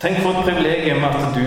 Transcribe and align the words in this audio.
Tenk 0.00 0.18
for 0.20 0.30
et 0.30 0.44
privilegium 0.44 1.04
at 1.04 1.34
du 1.34 1.46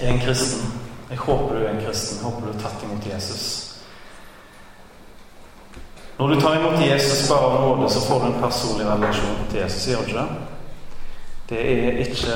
er 0.00 0.12
en 0.12 0.20
kristen. 0.20 0.72
Jeg 1.10 1.18
håper 1.18 1.54
du 1.54 1.64
er 1.64 1.70
en 1.70 1.84
kristen. 1.86 2.18
Jeg 2.18 2.24
håper 2.24 2.46
du 2.46 2.52
har 2.52 2.60
tatt 2.60 2.82
imot 2.84 3.06
Jesus. 3.14 3.44
Når 6.18 6.26
du 6.28 6.40
tar 6.40 6.58
imot 6.58 6.90
Jesus 6.90 7.28
bare 7.28 7.40
av 7.40 7.60
nåde, 7.60 7.90
så 7.90 8.00
får 8.00 8.18
du 8.18 8.26
en 8.26 8.42
personlig 8.42 8.86
relasjon 8.86 9.46
til 9.50 9.60
Jesus. 9.60 9.86
Gjør 9.88 9.96
du 9.96 10.06
ikke 10.06 10.18
det? 10.18 10.28
Det 11.48 11.60
er 11.60 11.98
ikke 11.98 12.34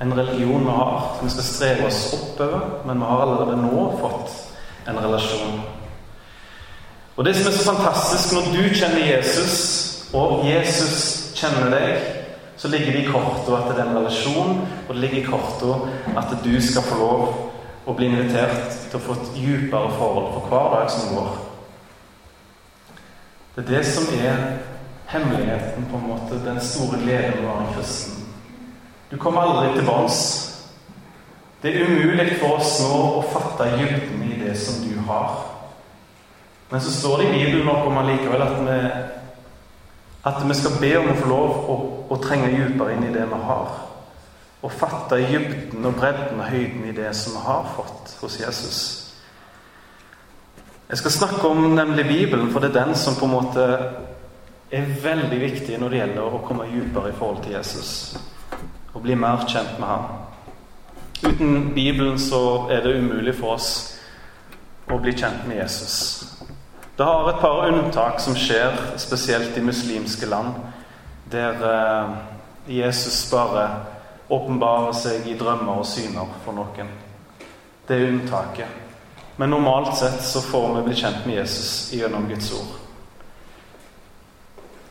en 0.00 0.18
religion 0.18 0.66
vi 0.66 0.74
har 0.76 1.16
som 1.16 1.26
vi 1.26 1.32
skal 1.32 1.48
streve 1.48 1.86
oss 1.86 2.02
oppover, 2.12 2.60
men 2.86 3.00
vi 3.00 3.08
har 3.08 3.22
allerede 3.22 3.56
nå 3.62 3.86
fått 4.00 4.34
en 4.88 5.00
relasjon. 5.04 5.60
Og 7.16 7.24
det 7.24 7.36
som 7.36 7.48
er 7.48 7.56
så 7.56 7.72
fantastisk, 7.72 8.34
når 8.34 8.52
du 8.52 8.74
kjenner 8.74 9.16
Jesus, 9.16 9.56
og 10.12 10.44
Jesus 10.44 11.32
kjenner 11.34 11.72
deg, 11.72 12.15
så 12.56 12.68
ligger 12.68 12.92
det 12.92 13.02
i 13.02 13.08
kortet 13.10 13.52
at 13.54 13.68
det 13.68 13.82
er 13.82 13.88
en 13.88 13.98
relasjon, 13.98 14.60
og 14.88 14.94
det 14.94 15.02
ligger 15.02 15.18
i 15.18 15.26
kortet 15.26 16.16
at 16.16 16.36
du 16.44 16.54
skal 16.62 16.86
få 16.86 16.98
lov 17.00 17.26
å 17.86 17.94
bli 17.94 18.08
invitert 18.10 18.78
til 18.90 18.98
å 18.98 19.02
få 19.02 19.16
et 19.16 19.34
dypere 19.36 19.90
forhold 19.98 20.30
for 20.34 20.48
hver 20.50 20.70
dag 20.74 20.90
som 20.90 21.12
går. 21.14 21.34
Det 23.56 23.64
er 23.64 23.68
det 23.70 23.82
som 23.88 24.08
er 24.16 24.40
hemmeligheten, 25.06 25.86
på 25.90 25.96
en 25.96 26.08
måte, 26.08 26.40
den 26.44 26.60
store 26.60 26.98
gleden 27.04 27.38
ved 27.38 27.44
å 27.44 27.52
være 27.52 27.76
kristen. 27.76 28.24
Du 29.10 29.16
kommer 29.22 29.46
aldri 29.46 29.76
til 29.76 29.86
bunns. 29.86 30.22
Det 31.62 31.72
er 31.72 31.86
umulig 31.86 32.40
for 32.40 32.58
oss 32.58 32.80
nå 32.82 32.96
å 33.20 33.22
fatte 33.30 33.68
dybden 33.78 34.24
i 34.26 34.40
det 34.40 34.56
som 34.60 34.82
du 34.84 34.96
har. 35.08 35.38
Men 36.70 36.82
så 36.82 36.92
står 36.92 37.22
det 37.22 37.28
i 37.28 37.36
Bibelen 37.36 37.68
noe 37.68 37.86
om 37.86 38.00
allikevel 38.00 38.42
at 38.42 38.58
vi 38.66 38.80
at 40.26 40.48
vi 40.48 40.54
skal 40.58 40.80
be 40.80 40.90
om 40.98 41.12
å 41.12 41.18
få 41.20 41.28
lov 41.30 41.50
å, 41.70 41.74
å 42.08 42.18
trenge 42.22 42.52
dypere 42.52 42.94
inn 42.94 43.08
i 43.08 43.14
det 43.14 43.26
vi 43.30 43.40
har. 43.48 43.80
Og 44.62 44.72
fatte 44.72 45.18
dybden 45.20 45.84
og 45.84 45.98
bredden 45.98 46.40
og 46.40 46.50
høyden 46.50 46.86
i 46.88 46.94
det 46.96 47.12
som 47.16 47.36
vi 47.36 47.44
har 47.46 47.68
fått 47.76 48.16
hos 48.20 48.38
Jesus. 48.40 48.80
Jeg 50.88 50.98
skal 50.98 51.10
snakke 51.10 51.48
om 51.48 51.74
nemlig 51.74 52.06
Bibelen, 52.06 52.50
for 52.52 52.60
det 52.60 52.70
er 52.70 52.84
den 52.84 52.94
som 52.94 53.14
på 53.18 53.26
en 53.26 53.34
måte 53.34 53.66
er 54.70 54.94
veldig 55.02 55.40
viktig 55.40 55.78
når 55.78 55.90
det 55.90 55.98
gjelder 56.00 56.36
å 56.36 56.42
komme 56.46 56.68
dypere 56.70 57.10
i 57.10 57.16
forhold 57.18 57.42
til 57.42 57.56
Jesus. 57.56 58.16
Og 58.94 59.02
bli 59.02 59.14
mer 59.18 59.42
kjent 59.50 59.78
med 59.78 59.88
ham. 59.88 60.06
Uten 61.24 61.74
Bibelen 61.74 62.18
så 62.18 62.68
er 62.70 62.84
det 62.84 62.96
umulig 63.00 63.34
for 63.34 63.56
oss 63.56 63.70
å 64.90 64.98
bli 65.02 65.14
kjent 65.16 65.46
med 65.48 65.58
Jesus. 65.62 65.96
Det 66.96 67.04
har 67.04 67.28
et 67.28 67.40
par 67.42 67.66
unntak 67.66 68.20
som 68.20 68.36
skjer, 68.38 68.76
spesielt 68.96 69.56
i 69.58 69.64
muslimske 69.64 70.28
land, 70.30 70.54
der 71.30 71.66
eh, 71.74 72.16
Jesus 72.66 73.30
bare 73.30 73.68
åpenbarer 74.28 74.92
seg 74.96 75.26
i 75.28 75.36
drømmer 75.38 75.82
og 75.82 75.86
syner 75.86 76.32
for 76.44 76.56
noen. 76.56 76.90
Det 77.86 77.96
er 77.96 78.08
unntaket. 78.10 78.82
Men 79.36 79.52
normalt 79.52 79.96
sett 79.98 80.22
så 80.24 80.40
får 80.42 80.74
vi 80.74 80.82
bli 80.88 80.96
kjent 80.96 81.26
med 81.26 81.38
Jesus 81.42 81.92
gjennom 81.92 82.26
Guds 82.28 82.50
ord. 82.56 82.72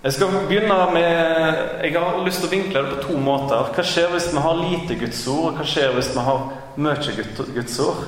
Jeg 0.06 0.14
skal 0.14 0.36
begynne 0.46 0.76
med 0.94 1.82
Jeg 1.82 1.96
har 1.98 2.20
lyst 2.22 2.44
til 2.44 2.52
å 2.52 2.54
vinkle 2.54 2.84
det 2.84 2.92
på 2.94 3.08
to 3.08 3.18
måter. 3.18 3.72
Hva 3.74 3.84
skjer 3.84 4.12
hvis 4.14 4.30
vi 4.30 4.44
har 4.44 4.62
lite 4.62 5.00
Guds 5.02 5.24
ord, 5.28 5.48
og 5.50 5.58
hva 5.58 5.66
skjer 5.66 5.96
hvis 5.96 6.12
vi 6.14 6.26
har 6.28 6.44
mye 6.78 7.16
Guds 7.56 7.80
ord? 7.82 8.04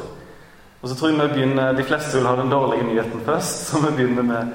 Og 0.78 0.90
så 0.90 0.96
tror 0.96 1.10
jeg 1.10 1.18
vi 1.18 1.34
begynner, 1.34 1.74
De 1.74 1.84
fleste 1.84 2.18
vil 2.18 2.28
ha 2.30 2.36
den 2.38 2.54
dårlige 2.54 2.86
nyheten 2.86 3.24
først, 3.26 3.66
så 3.68 3.82
vi 3.82 3.96
begynner 3.98 4.24
med, 4.24 4.52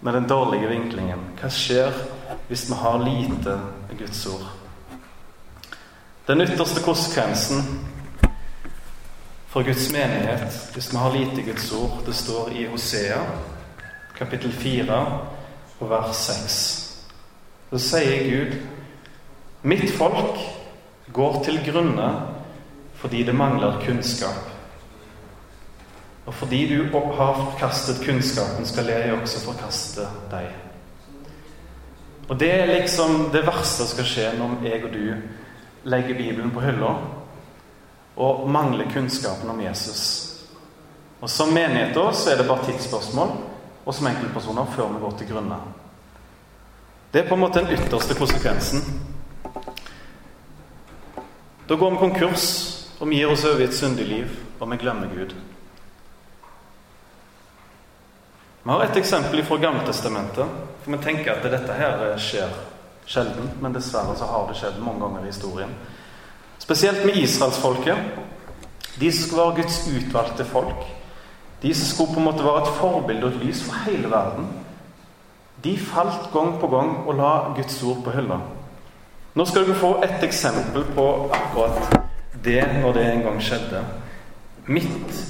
med 0.00 0.12
den 0.14 0.28
dårlige 0.30 0.70
vinklingen. 0.70 1.26
Hva 1.40 1.50
skjer 1.50 1.90
hvis 2.48 2.68
vi 2.70 2.74
har 2.74 2.98
lite 3.04 3.60
Guds 3.98 4.26
ord? 4.26 4.46
Den 6.26 6.40
ytterste 6.40 6.82
konsekvensen 6.82 7.64
for 9.48 9.62
Guds 9.62 9.92
menighet 9.92 10.70
hvis 10.74 10.92
vi 10.92 10.96
har 10.96 11.12
lite 11.12 11.42
Guds 11.42 11.72
ord, 11.72 12.02
det 12.06 12.14
står 12.14 12.48
i 12.48 12.66
Hosea, 12.66 13.20
kapittel 14.18 14.52
4, 14.52 15.18
og 15.80 15.90
vers 15.90 16.16
6. 16.16 16.56
Så 17.70 17.78
sier 17.78 18.24
Gud 18.30 18.56
Mitt 19.64 19.90
folk 19.96 20.40
går 21.12 21.44
til 21.44 21.60
grunne 21.64 22.08
fordi 23.00 23.22
det 23.24 23.34
mangler 23.34 23.80
kunnskap. 23.84 24.50
Og 26.26 26.34
fordi 26.34 26.76
du 26.76 26.84
har 26.92 27.34
forkastet 27.36 28.04
kunnskapen, 28.06 28.66
skal 28.66 28.86
jeg 28.88 29.12
også 29.12 29.44
forkaste 29.44 30.06
deg. 30.30 30.63
Og 32.28 32.38
det 32.38 32.50
er 32.52 32.66
liksom 32.66 33.28
det 33.32 33.44
verste 33.46 33.84
som 33.84 33.90
skal 33.90 34.08
skje 34.08 34.28
når 34.38 34.62
jeg 34.64 34.84
og 34.84 34.92
du 34.94 35.90
legger 35.90 36.16
Bibelen 36.16 36.52
på 36.54 36.62
hylla 36.64 36.94
og 38.16 38.44
mangler 38.48 38.88
kunnskapen 38.92 39.50
om 39.50 39.60
Jesus. 39.60 40.30
Og 41.20 41.30
Som 41.30 41.52
menighet 41.54 41.96
så 42.14 42.30
er 42.30 42.36
det 42.36 42.48
bare 42.48 42.64
tidsspørsmål, 42.64 43.30
og 43.84 43.94
som 43.94 44.06
enkeltpersoner 44.06 44.66
før 44.76 44.92
vi 44.92 45.00
går 45.00 45.10
til 45.18 45.28
grunne. 45.28 45.56
Det 47.12 47.22
er 47.22 47.28
på 47.28 47.34
en 47.34 47.40
måte 47.40 47.60
den 47.60 47.72
ytterste 47.72 48.14
konsekvensen. 48.14 48.82
Da 51.68 51.74
går 51.74 51.90
vi 51.90 51.96
konkurs, 51.96 52.46
og 53.00 53.08
vi 53.08 53.16
gir 53.16 53.32
oss 53.32 53.44
over 53.44 53.60
i 53.60 53.64
et 53.64 53.74
syndig 53.74 54.06
liv, 54.06 54.26
og 54.60 54.70
vi 54.70 54.76
glemmer 54.76 55.08
Gud. 55.14 55.34
Vi 58.64 58.70
har 58.70 58.82
et 58.84 58.96
eksempel 58.96 59.42
fra 59.44 59.56
Gammeltestamentet. 59.60 60.46
For 60.84 60.92
vi 60.92 60.98
tenker 61.04 61.34
at 61.34 61.44
dette 61.44 61.74
her 61.76 62.04
skjer 62.20 62.52
sjelden, 63.04 63.50
men 63.60 63.74
dessverre 63.76 64.16
så 64.16 64.28
har 64.28 64.46
det 64.48 64.56
skjedd 64.56 64.78
mange 64.80 65.04
ganger 65.04 65.24
i 65.24 65.28
historien. 65.28 65.74
Spesielt 66.58 67.04
med 67.04 67.18
israelsfolket. 67.20 67.96
De 69.00 69.10
som 69.12 69.26
skulle 69.26 69.42
være 69.42 69.56
Guds 69.58 69.78
utvalgte 69.88 70.46
folk. 70.48 70.86
De 71.62 71.74
som 71.74 71.90
skulle 71.90 72.14
på 72.14 72.22
en 72.22 72.28
måte 72.30 72.44
være 72.44 72.62
et 72.64 72.72
forbilde 72.78 73.28
og 73.28 73.36
et 73.36 73.44
lys 73.44 73.60
for 73.66 73.84
hele 73.84 74.10
verden. 74.10 74.48
De 75.64 75.76
falt 75.78 76.32
gang 76.32 76.56
på 76.60 76.68
gang 76.72 76.96
og 77.04 77.20
la 77.20 77.32
Guds 77.56 77.82
ord 77.82 78.00
på 78.04 78.16
hylla. 78.16 78.40
Nå 79.34 79.44
skal 79.44 79.66
dere 79.66 79.76
få 79.76 79.94
et 80.06 80.24
eksempel 80.24 80.84
på 80.96 81.06
akkurat 81.32 82.00
det 82.44 82.62
når 82.80 82.96
det 82.96 83.06
en 83.10 83.24
gang 83.28 83.40
skjedde. 83.42 83.84
Midt 84.66 85.24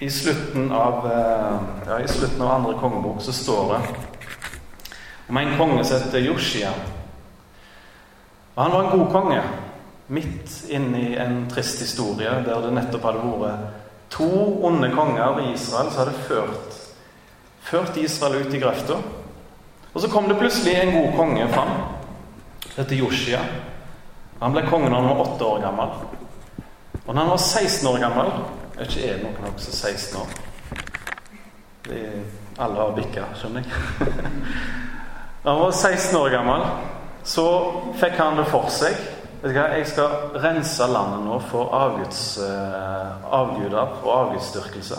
i 0.00 0.10
slutten 0.10 0.72
av, 0.72 1.06
eh, 1.06 1.58
ja, 1.86 2.00
i 2.00 2.08
slutten 2.08 2.42
av 2.42 2.50
andre 2.50 2.74
kongebok 2.80 3.22
så 3.22 3.32
står 3.32 3.72
det 3.72 3.80
om 5.28 5.36
en 5.36 5.58
konge 5.58 5.84
som 5.84 6.00
heter 6.00 6.18
Yoshia. 6.18 6.70
Og 8.54 8.62
han 8.62 8.72
var 8.72 8.84
en 8.84 8.98
god 8.98 9.10
konge 9.12 9.42
midt 10.06 10.54
inne 10.68 11.00
i 11.00 11.16
en 11.20 11.42
trist 11.50 11.82
historie 11.84 12.30
der 12.46 12.62
det 12.64 12.72
nettopp 12.72 13.04
hadde 13.10 13.34
vært 13.42 13.66
to 14.10 14.30
onde 14.66 14.88
konger 14.94 15.42
i 15.42 15.52
Israel 15.52 15.90
som 15.90 16.00
hadde 16.00 16.22
ført, 16.28 16.78
ført 17.60 17.96
Israel 18.00 18.40
ut 18.40 18.54
i 18.54 18.60
grøfta. 18.62 18.96
Og 19.94 20.00
så 20.00 20.08
kom 20.08 20.28
det 20.28 20.38
plutselig 20.38 20.78
en 20.78 20.94
god 20.96 21.12
konge 21.16 21.48
fram. 21.52 21.74
Dette 22.76 22.96
Joshia. 22.96 23.44
Han 24.40 24.56
ble 24.56 24.64
konge 24.70 24.88
da 24.88 24.96
han 24.96 25.12
var 25.12 25.22
åtte 25.26 25.44
år 25.44 25.60
gammel. 25.60 25.92
Og 27.06 27.14
når 27.14 27.20
han 27.20 27.30
var 27.30 27.44
16 27.44 27.88
år 27.92 28.00
gammel 28.00 28.32
er 28.80 28.88
ikke 28.88 29.06
jeg 29.06 29.20
noen 29.20 29.44
av 29.44 29.56
dere 29.58 29.72
16 29.76 30.20
år? 30.20 30.30
Er, 31.90 32.20
alle 32.60 32.80
har 32.80 32.94
bikka, 32.96 33.26
skjønner 33.36 33.66
jeg. 33.66 34.08
Da 35.44 35.50
han 35.52 35.60
var 35.60 35.72
16 35.72 36.16
år 36.16 36.30
gammel, 36.32 36.66
så 37.24 37.46
fikk 38.00 38.16
han 38.20 38.40
det 38.40 38.46
for 38.48 38.70
seg 38.72 38.96
Vet 39.40 39.56
Jeg 39.56 39.86
skal 39.88 40.34
rense 40.42 40.84
landet 40.84 41.22
nå 41.24 41.38
for 41.48 41.72
avguds, 41.72 42.34
uh, 42.44 43.24
avguder 43.24 43.78
og 44.04 44.10
avgudsdyrkelse. 44.18 44.98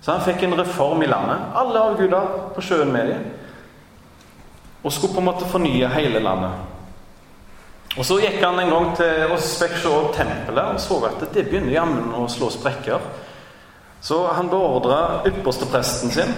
Så 0.00 0.12
han 0.14 0.24
fikk 0.24 0.46
en 0.46 0.56
reform 0.56 1.04
i 1.04 1.08
landet. 1.10 1.50
Alle 1.60 1.82
avguder 1.90 2.30
på 2.54 2.64
sjøen 2.64 2.92
med 2.94 3.10
dem. 3.12 3.26
Og 4.82 4.92
skulle 4.92 5.12
på 5.12 5.20
en 5.20 5.28
måte 5.28 5.50
fornye 5.52 5.90
hele 5.92 6.24
landet. 6.24 6.71
Og 7.98 8.06
Så 8.06 8.16
gikk 8.22 8.38
han 8.40 8.58
en 8.58 8.70
gang 8.72 8.94
til 8.96 9.32
og 9.34 9.40
fikk 9.40 9.82
opp 9.90 10.14
tempelet 10.16 10.76
og 10.76 10.80
så 10.80 10.96
at 11.10 11.24
det 11.34 11.44
begynner 11.50 11.74
jammen 11.74 12.14
å 12.16 12.24
slå 12.30 12.48
sprekker. 12.50 13.02
Så 14.02 14.22
han 14.32 14.48
beordra 14.50 15.20
ypperstepresten 15.28 16.10
sin, 16.10 16.32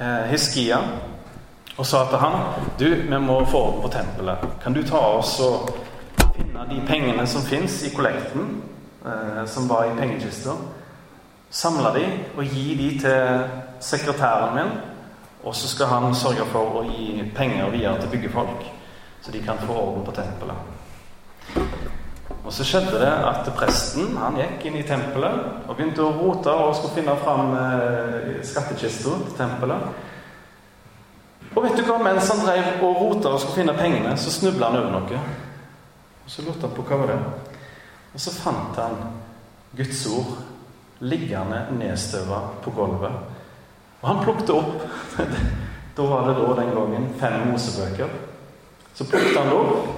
eh, 0.00 0.30
Hiskia, 0.30 0.78
og 1.76 1.86
sa 1.86 2.06
til 2.08 2.18
han 2.18 2.32
Du, 2.78 2.86
vi 2.86 3.18
må 3.18 3.44
få 3.44 3.58
orden 3.58 3.82
på 3.82 3.88
tempelet. 3.88 4.38
Kan 4.62 4.72
du 4.72 4.82
ta 4.82 4.98
oss 4.98 5.40
og 5.40 5.70
finne 6.36 6.66
de 6.70 6.80
pengene 6.86 7.26
som 7.26 7.42
fins 7.42 7.82
i 7.84 7.94
kollekten, 7.94 8.62
eh, 9.04 9.46
som 9.46 9.68
var 9.68 9.84
i 9.84 10.00
pengekista, 10.00 10.56
samle 11.50 11.92
de 11.94 12.06
og 12.36 12.44
gi 12.44 12.74
de 12.74 12.98
til 13.00 13.44
sekretæren 13.80 14.54
min, 14.54 14.72
og 15.44 15.54
så 15.54 15.68
skal 15.68 15.86
han 15.86 16.14
sørge 16.14 16.46
for 16.52 16.80
å 16.80 16.84
gi 16.90 17.30
penger 17.36 17.70
videre 17.70 18.00
til 18.00 18.08
byggefolk 18.08 18.75
så 19.26 19.32
de 19.32 19.42
kan 19.42 19.58
få 19.58 19.74
orden 19.74 20.04
på 20.06 20.12
tempelet. 20.12 20.56
Og 22.44 22.52
Så 22.52 22.64
skjedde 22.64 23.00
det 23.02 23.10
at 23.10 23.48
presten 23.58 24.12
han 24.14 24.36
gikk 24.38 24.68
inn 24.68 24.76
i 24.78 24.84
tempelet 24.86 25.64
og 25.66 25.72
begynte 25.72 26.04
å 26.04 26.12
rote 26.14 26.52
og 26.54 26.76
skulle 26.78 27.00
finne 27.00 27.16
fram 27.18 27.56
eh, 27.58 28.36
skattkista 28.46 29.16
til 29.24 29.32
tempelet. 29.34 29.88
Og 31.56 31.58
vet 31.64 31.74
du 31.74 31.82
hva, 31.88 31.96
mens 32.04 32.30
han 32.30 32.44
drev 32.44 32.84
og 32.86 33.00
rota 33.00 33.32
og 33.32 33.42
skulle 33.42 33.64
finne 33.64 33.74
pengene, 33.74 34.12
så 34.14 34.30
snubla 34.30 34.70
han 34.70 34.78
over 34.78 34.94
noe. 34.94 35.18
Og 36.22 36.30
så 36.30 36.46
lurte 36.46 36.68
han 36.68 36.76
på 36.76 36.86
hva 36.86 37.00
var 37.02 37.10
det 37.10 37.18
Og 38.14 38.22
så 38.22 38.36
fant 38.36 38.78
han 38.78 38.94
Guds 39.74 40.06
ord 40.14 40.36
liggende 41.02 41.64
nedstøva 41.80 42.44
på 42.62 42.76
gulvet. 42.78 43.18
Og 44.04 44.08
han 44.12 44.22
plukket 44.22 44.54
opp 44.54 44.86
Da 45.96 46.06
var 46.06 46.26
det 46.28 46.38
da 46.38 46.48
den 46.60 46.74
gangen 46.76 47.12
fem 47.18 47.38
Mosebøker. 47.50 48.10
Så 48.96 49.04
plukket 49.04 49.36
han 49.36 49.48
det 49.48 49.54
opp. 49.54 49.88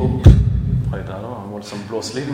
opp. 0.00 0.26
Oi, 0.94 1.02
der 1.06 1.20
var 1.22 1.42
en 1.44 1.52
voldsom 1.52 1.78
blåslyd. 1.88 2.32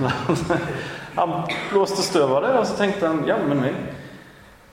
Han 1.15 1.35
blåste 1.71 2.03
støv 2.03 2.33
av 2.33 2.43
det, 2.43 2.53
og 2.59 2.67
så 2.67 2.77
tenkte 2.79 3.07
han 3.07 3.27
jammen 3.29 3.61
min 3.61 3.77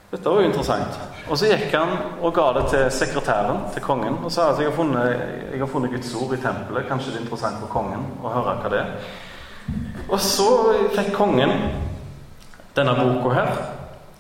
dette 0.10 0.30
var 0.30 0.40
jo 0.42 0.48
interessant. 0.48 0.96
Og 1.30 1.38
så 1.38 1.52
gikk 1.52 1.74
han 1.76 1.92
og 2.26 2.32
ga 2.34 2.48
det 2.56 2.64
til 2.72 2.88
sekretæren, 2.90 3.60
til 3.76 3.84
kongen, 3.86 4.16
og 4.24 4.32
sa 4.34 4.48
at 4.50 4.58
jeg 4.58 4.72
har 4.72 4.74
funnet, 4.74 5.20
jeg 5.52 5.60
har 5.62 5.70
funnet 5.70 5.92
Guds 5.94 6.16
ord 6.18 6.34
i 6.34 6.40
tempelet. 6.42 6.88
Kanskje 6.90 7.12
det 7.12 7.20
er 7.20 7.26
interessant 7.28 7.60
for 7.62 7.70
kongen 7.70 8.08
å 8.24 8.32
høre 8.34 8.56
hva 8.64 8.72
det 8.74 8.80
er. 8.80 9.12
Og 10.08 10.18
så 10.24 10.48
fikk 10.96 11.12
kongen 11.14 11.54
denne 12.74 12.96
boka 12.98 13.36
her. 13.36 13.54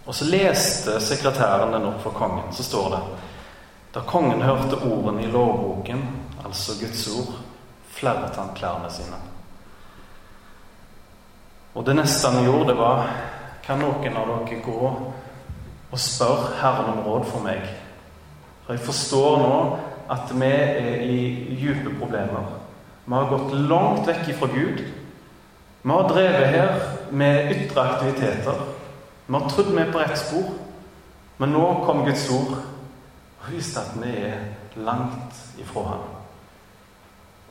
Og 0.05 0.13
så 0.13 0.29
leste 0.29 0.99
sekretæren 1.01 1.73
den 1.73 1.89
opp 1.89 2.03
for 2.05 2.13
kongen. 2.13 2.51
Så 2.53 2.67
står 2.67 2.93
det 2.93 3.01
Da 3.95 4.05
kongen 4.05 4.45
hørte 4.45 4.77
ordene 4.85 5.23
i 5.25 5.31
lovboken, 5.31 6.03
altså 6.45 6.77
Guds 6.79 7.07
ord, 7.07 7.33
flerret 7.89 8.35
han 8.35 8.55
klærne 8.55 8.91
sine. 8.91 9.17
Og 11.75 11.85
det 11.85 11.95
neste 11.95 12.27
han 12.27 12.45
gjorde, 12.45 12.77
var 12.77 13.09
Kan 13.69 13.83
noen 13.83 14.15
av 14.17 14.25
dere 14.25 14.55
gå 14.65 14.85
og 15.91 15.99
spørre 16.01 16.55
Herren 16.57 16.87
om 16.89 17.03
råd 17.05 17.27
for 17.29 17.43
meg. 17.45 17.67
For 18.65 18.73
jeg 18.73 18.81
forstår 18.81 19.35
nå 19.43 19.59
at 20.09 20.31
vi 20.33 20.49
er 20.49 21.03
i 21.05 21.19
dype 21.53 21.93
problemer. 21.99 22.47
Vi 23.05 23.13
har 23.13 23.29
gått 23.29 23.53
langt 23.69 24.09
vekk 24.09 24.31
ifra 24.33 24.49
Gud. 24.55 24.81
Vi 25.83 25.91
har 25.91 26.09
drevet 26.09 26.49
her 26.55 26.81
med 27.11 27.53
ytre 27.53 27.85
aktiviteter. 27.93 28.65
Vi 29.27 29.37
har 29.37 29.49
trodd 29.49 29.69
vi 29.69 29.81
er 29.83 29.91
på 29.93 30.01
rett 30.01 30.17
spor. 30.17 30.49
Men 31.37 31.53
nå 31.53 31.65
kom 31.85 32.03
Guds 32.05 32.25
ord 32.33 32.57
og 32.59 33.51
viste 33.53 33.85
at 33.85 33.93
vi 34.01 34.15
er 34.31 34.81
langt 34.81 35.45
ifra 35.61 35.85
ham. 35.93 36.18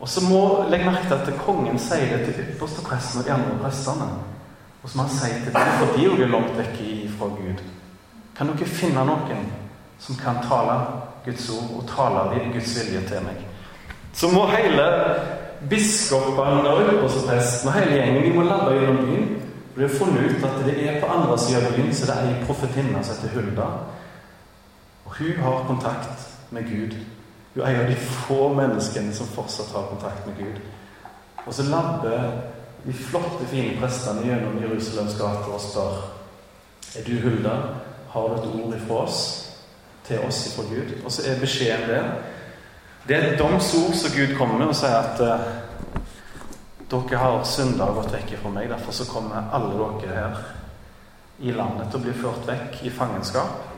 Og 0.01 0.09
så 0.09 0.23
må 0.25 0.43
legg 0.71 0.85
merke 0.87 1.09
til 1.09 1.33
at 1.33 1.41
kongen 1.43 1.79
sier 1.83 2.13
det 2.17 2.35
til 2.35 2.53
ypperste 2.53 2.85
presten 2.87 3.21
og 3.21 3.27
de 3.27 3.33
andre 3.35 3.57
prestene. 3.63 4.07
Og 4.83 4.91
så 4.91 4.99
må 4.99 5.09
han 5.09 5.17
si 5.17 5.33
til 5.45 5.53
dem, 5.55 5.73
for 5.79 5.97
de 5.97 6.05
er 6.05 6.23
jo 6.23 6.31
langt 6.31 6.55
vekk 6.59 6.79
fra 7.19 7.31
Gud. 7.35 7.63
Kan 8.39 8.53
dere 8.53 8.71
finne 8.71 9.03
noen 9.05 9.49
som 9.99 10.19
kan 10.21 10.39
tale 10.47 10.77
Guds 11.25 11.49
ord 11.51 11.73
og 11.81 11.89
tale 11.91 12.45
Guds 12.53 12.77
vilje 12.79 13.03
til 13.09 13.27
meg? 13.27 13.43
Så 14.15 14.31
må 14.31 14.47
hele 14.53 14.87
biskopen 15.71 16.67
og 16.71 16.85
ypperstepresten 16.87 17.69
og 17.69 17.75
hele 17.75 17.99
gjengen 17.99 18.23
de 18.23 18.33
må 18.37 18.47
lande 18.47 18.79
gjennom 18.79 19.03
byen. 19.03 19.29
For 19.73 19.83
de 19.83 19.89
har 19.89 19.99
funnet 19.99 20.31
ut 20.31 20.47
at 20.47 20.65
det 20.67 20.79
er 20.87 21.01
på 21.03 21.11
andre 21.11 21.39
siden 21.39 21.67
av 21.67 21.75
byen 21.75 21.95
så 21.95 22.07
det 22.07 22.15
er 22.15 22.31
ei 22.31 22.47
profetinne 22.47 23.03
som 23.03 23.19
heter 23.19 23.35
Hulda. 23.35 23.69
Og 25.05 25.19
hun 25.19 25.43
har 25.43 25.65
kontakt 25.67 26.29
med 26.51 26.71
Gud. 26.71 26.95
Hun 27.59 27.65
er 27.67 27.75
en 27.75 27.81
av 27.81 27.89
de 27.91 27.97
få 27.97 28.55
menneskene 28.55 29.11
som 29.15 29.27
fortsatt 29.27 29.73
har 29.75 29.89
kontakt 29.91 30.27
med 30.29 30.37
Gud. 30.39 30.61
Og 31.43 31.55
så 31.55 31.65
labber 31.67 32.29
de 32.85 32.93
flotte, 32.95 33.49
fine 33.51 33.73
prestene 33.81 34.23
gjennom 34.23 34.61
Jerusalems 34.63 35.17
gater 35.19 35.51
og 35.51 35.61
spør 35.61 35.97
Er 36.97 37.03
du 37.07 37.17
Hulda? 37.21 37.57
har 38.09 38.29
du 38.29 38.35
et 38.35 38.63
ord 38.63 38.75
ifra 38.77 38.95
oss 38.95 39.19
til 40.07 40.21
oss 40.29 40.47
ifra 40.47 40.63
Gud. 40.71 40.93
Og 41.05 41.13
så 41.13 41.27
er 41.27 41.41
beskjeden 41.41 41.89
det. 41.91 42.05
Det 43.09 43.17
er 43.17 43.27
et 43.33 43.39
domsord 43.39 43.95
som 43.95 44.15
Gud 44.15 44.37
kommer 44.39 44.59
med 44.59 44.71
og 44.71 44.79
sier 44.79 44.95
at 44.95 45.21
uh, 45.21 45.51
dere 46.89 47.21
har 47.21 47.43
synder 47.45 47.93
gått 47.99 48.15
vekk 48.15 48.37
fra 48.39 48.55
meg. 48.55 48.71
Derfor 48.71 48.95
så 48.97 49.09
kommer 49.11 49.51
alle 49.53 49.75
dere 49.75 50.15
her 50.15 50.39
i 51.43 51.53
landet 51.59 51.91
til 51.91 52.01
å 52.01 52.07
bli 52.07 52.17
ført 52.23 52.47
vekk 52.47 52.81
i 52.87 52.95
fangenskap. 52.95 53.78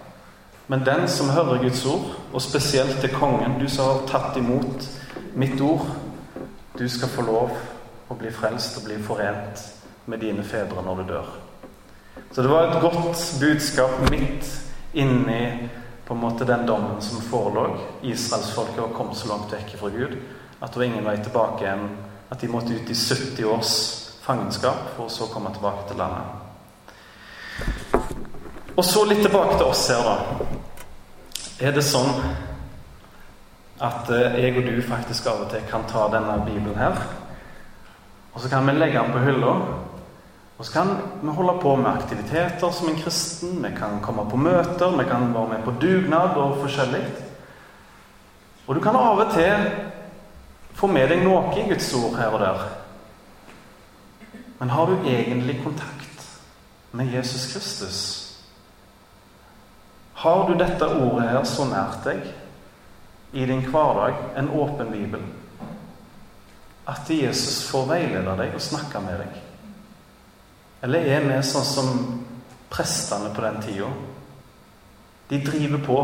Men 0.70 0.84
den 0.86 1.08
som 1.08 1.30
hører 1.34 1.62
Guds 1.62 1.86
ord, 1.86 2.12
og 2.32 2.42
spesielt 2.42 3.00
til 3.00 3.10
kongen, 3.10 3.56
du 3.58 3.66
som 3.68 3.88
har 3.88 4.04
tatt 4.06 4.36
imot 4.38 4.84
mitt 5.34 5.58
ord, 5.60 5.82
du 6.78 6.84
skal 6.88 7.10
få 7.10 7.24
lov 7.26 7.56
å 8.06 8.14
bli 8.14 8.30
frelst 8.30 8.78
og 8.78 8.84
bli 8.86 9.00
forent 9.02 9.64
med 10.06 10.22
dine 10.22 10.44
fedre 10.46 10.84
når 10.86 11.00
du 11.00 11.08
dør. 11.08 11.32
Så 12.30 12.42
det 12.46 12.52
var 12.52 12.68
et 12.68 12.82
godt 12.84 13.24
budskap 13.40 13.98
midt 14.12 14.46
inni 14.94 15.68
på 16.06 16.14
en 16.14 16.22
måte 16.22 16.46
den 16.46 16.62
dommen 16.66 17.02
som 17.02 17.18
forelå. 17.32 17.66
Israelsfolket 18.06 18.78
var 18.78 18.94
kommet 18.94 19.18
så 19.18 19.26
langt 19.32 19.50
vekk 19.50 19.74
fra 19.80 19.90
Gud 19.90 20.14
at 20.60 20.70
det 20.70 20.78
var 20.78 20.86
ingen 20.86 21.08
vei 21.08 21.16
tilbake 21.18 21.66
igjen. 21.66 21.88
At 22.30 22.40
de 22.40 22.52
måtte 22.52 22.78
ut 22.78 22.90
i 22.90 22.94
70 22.94 23.44
års 23.50 23.74
fangenskap 24.22 24.94
for 24.94 25.08
å 25.08 25.14
så 25.18 25.26
komme 25.34 25.50
tilbake 25.50 25.88
til 25.90 25.98
landet. 25.98 26.26
Og 28.76 28.84
så 28.86 29.02
litt 29.04 29.26
tilbake 29.26 29.58
til 29.58 29.66
oss 29.66 29.88
her, 29.90 30.06
da. 30.06 30.46
Er 31.60 31.74
det 31.76 31.84
sånn 31.84 32.10
at 33.80 34.10
eh, 34.12 34.40
jeg 34.40 34.56
og 34.56 34.66
du 34.68 34.82
faktisk 34.84 35.28
av 35.28 35.44
og 35.44 35.52
til 35.52 35.64
kan 35.68 35.86
ta 35.88 36.06
denne 36.12 36.40
bibelen 36.46 36.78
her, 36.78 36.98
og 38.32 38.40
så 38.40 38.48
kan 38.48 38.66
vi 38.66 38.78
legge 38.78 39.00
den 39.00 39.12
på 39.12 39.24
hylla 39.24 39.54
og 40.60 40.66
så 40.66 40.72
kan 40.72 40.90
vi 41.22 41.32
holde 41.32 41.54
på 41.62 41.76
med 41.76 41.88
aktiviteter 41.88 42.70
som 42.70 42.88
en 42.88 42.98
kristen. 43.00 43.62
Vi 43.64 43.68
kan 43.78 44.00
komme 44.02 44.26
på 44.30 44.36
møter, 44.36 44.96
vi 44.98 45.04
kan 45.08 45.34
være 45.34 45.48
med 45.48 45.62
på 45.64 45.72
dugnad 45.80 46.36
og 46.36 46.58
forskjellig. 46.60 47.00
Og 48.66 48.74
du 48.74 48.80
kan 48.80 48.96
av 48.96 49.22
og 49.24 49.32
til 49.32 49.70
få 50.76 50.86
med 50.86 51.08
deg 51.08 51.24
noe 51.24 51.54
i 51.56 51.64
Guds 51.70 51.88
ord 51.96 52.18
her 52.20 52.36
og 52.36 52.44
der. 52.44 52.68
Men 54.58 54.70
har 54.76 54.86
du 54.86 55.08
egentlig 55.08 55.62
kontakt 55.64 56.28
med 56.92 57.08
Jesus 57.08 57.52
Kristus? 57.54 58.19
Har 60.20 60.48
du 60.48 60.54
dette 60.54 60.84
ordet 60.84 61.30
her 61.30 61.44
så 61.48 61.64
nært 61.64 62.02
deg 62.04 62.26
i 63.32 63.46
din 63.48 63.62
hverdag, 63.64 64.18
en 64.36 64.50
åpen 64.52 64.90
bibel, 64.92 65.22
at 66.90 67.08
Jesus 67.08 67.62
får 67.70 67.86
veilede 67.88 68.34
deg 68.42 68.52
og 68.52 68.60
snakke 68.60 69.00
med 69.00 69.22
deg? 69.22 69.38
Eller 70.84 71.08
er 71.08 71.24
vi 71.24 71.38
sånn 71.46 71.64
som 71.64 71.88
prestene 72.68 73.32
på 73.32 73.46
den 73.46 73.62
tida? 73.64 73.88
De 75.32 75.40
driver 75.46 75.86
på, 75.88 75.98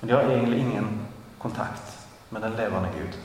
men 0.00 0.10
de 0.10 0.16
har 0.16 0.26
egentlig 0.26 0.64
ingen 0.64 0.90
kontakt 1.38 1.94
med 2.34 2.42
den 2.42 2.58
levende 2.58 2.90
Gud. 2.96 3.22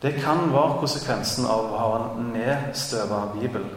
Det 0.00 0.16
kan 0.22 0.48
være 0.48 0.80
konsekvensen 0.80 1.44
av 1.44 1.68
å 1.68 1.84
ha 1.84 1.92
en 2.00 2.32
nedstøva 2.32 3.26
bibel 3.36 3.68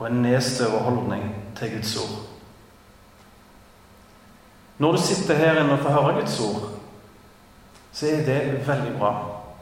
og 0.00 0.04
en 0.08 0.22
nedstøva 0.24 0.80
holdning 0.88 1.28
til 1.60 1.76
Guds 1.76 1.98
ord. 2.00 2.29
Når 4.80 4.96
du 4.96 5.02
sitter 5.04 5.36
her 5.36 5.60
inne 5.60 5.76
og 5.76 5.84
får 5.84 5.96
høre 5.96 6.16
Guds 6.20 6.40
ord, 6.40 6.66
så 7.92 8.06
er 8.08 8.24
det 8.26 8.66
veldig 8.66 8.96
bra 8.98 9.12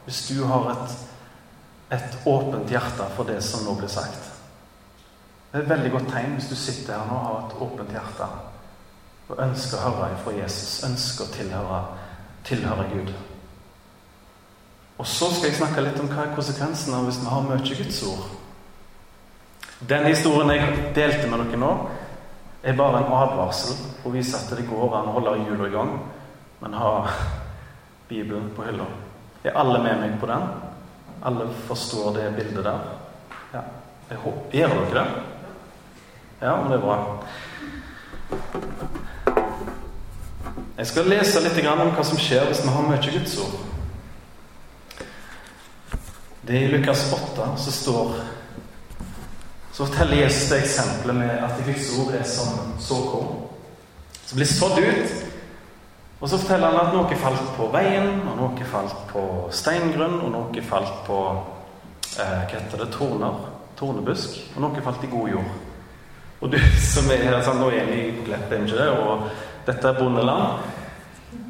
hvis 0.05 0.23
du 0.29 0.43
har 0.47 0.71
et 0.71 0.97
et 1.91 2.17
åpent 2.25 2.69
hjerte 2.69 3.05
for 3.15 3.25
det 3.25 3.39
som 3.43 3.65
nå 3.65 3.73
blir 3.77 3.89
sagt. 3.89 4.27
Det 5.49 5.57
er 5.57 5.63
et 5.63 5.71
veldig 5.71 5.91
godt 5.95 6.11
tegn 6.13 6.35
hvis 6.37 6.49
du 6.51 6.55
sitter 6.55 6.99
her 6.99 7.09
nå 7.09 7.17
og 7.17 7.25
har 7.25 7.39
et 7.47 7.55
åpent 7.65 7.95
hjerte 7.95 8.27
og 9.29 9.41
ønsker 9.45 9.77
å 9.77 9.93
høre 9.93 10.19
fra 10.23 10.33
Jesus, 10.33 10.83
ønsker 10.85 11.25
å 11.25 11.33
tilhøre, 11.33 11.79
tilhøre 12.45 12.85
Gud. 12.93 13.11
Og 14.99 15.07
så 15.07 15.29
skal 15.31 15.49
jeg 15.49 15.59
snakke 15.59 15.83
litt 15.85 15.99
om 16.01 16.09
hva 16.09 16.25
er 16.25 16.35
konsekvensen 16.37 16.95
av 16.97 17.05
hvis 17.07 17.19
vi 17.21 17.29
har 17.29 17.45
mye 17.45 17.77
Guds 17.81 17.99
ord. 18.09 18.25
Den 19.89 20.09
historien 20.09 20.49
jeg 20.51 20.89
delte 20.97 21.29
med 21.29 21.45
dere 21.45 21.61
nå, 21.61 21.69
er 22.63 22.75
bare 22.75 23.03
en 23.03 23.13
advarsel 23.13 23.75
for 24.01 24.09
å 24.09 24.15
vise 24.15 24.37
at 24.37 24.49
det 24.57 24.67
går 24.67 24.95
an 24.97 25.11
å 25.11 25.15
holde 25.17 25.37
hjula 25.45 25.67
i 25.67 25.73
gang, 25.73 25.93
men 26.59 26.73
ha 26.75 26.93
Bibelen 28.09 28.49
på 28.55 28.65
hylla. 28.67 28.87
Er 29.43 29.55
alle 29.55 29.79
med 29.83 30.01
meg 30.01 30.17
på 30.19 30.27
den? 30.27 30.47
Alle 31.23 31.47
forstår 31.67 32.13
det 32.17 32.31
bildet 32.35 32.63
der? 32.65 32.79
Ja. 33.53 33.61
Jeg 34.09 34.17
håper, 34.17 34.57
Gjør 34.57 34.75
dere 34.75 35.03
det? 35.03 35.07
Ja, 36.41 36.55
men 36.55 36.71
det 36.71 36.77
er 36.77 36.83
bra. 36.83 36.97
Jeg 40.79 40.87
skal 40.87 41.09
lese 41.11 41.41
litt 41.43 41.59
om 41.67 41.89
hva 41.91 42.03
som 42.07 42.19
skjer 42.19 42.45
hvis 42.47 42.63
vi 42.63 42.71
har 42.71 42.87
mye 42.87 43.13
Guds 43.13 43.37
ord. 43.43 43.57
Det 46.47 46.55
er 46.55 46.65
i 46.65 46.71
Lukas 46.71 47.03
8 47.13 47.49
så 47.59 47.71
står 47.75 48.13
Så 49.79 49.87
forteller 49.87 50.25
Jesus 50.25 50.49
det 50.51 50.57
eksempelet 50.65 51.15
med 51.15 51.43
at 51.47 51.59
Guds 51.63 51.85
ord 51.95 52.15
er 52.19 52.25
som 52.27 52.73
såkorn. 52.83 53.29
Som 54.27 54.41
blir 54.41 54.49
sådd 54.49 54.81
ut 54.83 55.29
og 56.19 56.27
så 56.27 56.37
forteller 56.37 56.67
han 56.67 56.81
at 56.81 56.95
noe 56.95 57.17
falt 57.19 57.51
på 57.55 57.69
veien, 57.71 58.09
og 58.27 58.33
noe 58.35 58.65
falt 58.67 59.05
på 59.07 59.21
steingrunn, 59.55 60.17
og 60.19 60.33
noe 60.33 60.63
falt 60.67 60.97
på 61.05 61.19
eh, 61.29 62.41
hva 62.41 62.49
heter 62.51 62.81
det, 62.81 62.89
torner, 62.91 63.45
tornebusk, 63.79 64.35
og 64.51 64.65
noe 64.65 64.83
falt 64.83 65.05
i 65.07 65.11
god 65.13 65.31
jord. 65.31 65.53
Og 66.41 66.51
du 66.51 66.59
som 66.91 67.07
er 67.15 67.23
her 67.23 67.39
sånn, 67.45 67.63
nå 67.63 67.71
er 67.71 67.87
vi 67.87 68.01
i 68.09 68.17
Klepp, 68.25 68.51
ikke 68.51 68.81
det? 68.81 68.89
Og 68.99 69.29
dette 69.69 69.87
er 69.87 69.99
bondeland. 70.01 70.67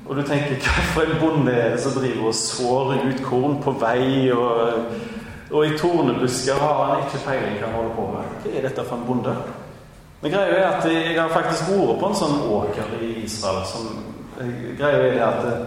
Og 0.06 0.14
du 0.18 0.22
tenker 0.22 0.62
hva 0.68 0.86
for 0.94 1.10
en 1.10 1.18
bonde 1.24 1.56
er 1.56 1.74
det 1.74 1.82
som 1.82 1.98
driver 1.98 2.30
og 2.30 2.38
sår 2.38 2.94
ut 3.10 3.26
korn 3.26 3.58
på 3.66 3.74
vei, 3.82 4.30
og, 4.38 4.94
og 5.52 5.66
i 5.66 5.78
tornebusker 5.78 6.60
har 6.62 6.84
han 6.86 7.08
ikke 7.08 7.24
peiling 7.26 7.58
hva 7.58 7.68
han 7.68 7.76
holder 7.80 7.96
på 7.96 8.06
med? 8.14 8.38
Hva 8.44 8.54
er 8.54 8.68
dette 8.68 8.86
for 8.86 8.98
en 9.00 9.08
bonde? 9.08 9.34
Men 10.22 10.34
greia 10.34 10.56
er 10.56 10.66
at 10.68 10.88
jeg 10.92 11.16
har 11.16 11.32
faktisk 11.34 11.72
vært 11.72 12.00
på 12.02 12.10
en 12.10 12.18
sånn 12.20 12.42
åker 12.52 12.96
i 13.02 13.12
Israel. 13.24 13.62
Som, 13.70 13.88
greia 14.78 15.00
er 15.00 15.16
det 15.16 15.26
at 15.26 15.44
det, 15.46 15.58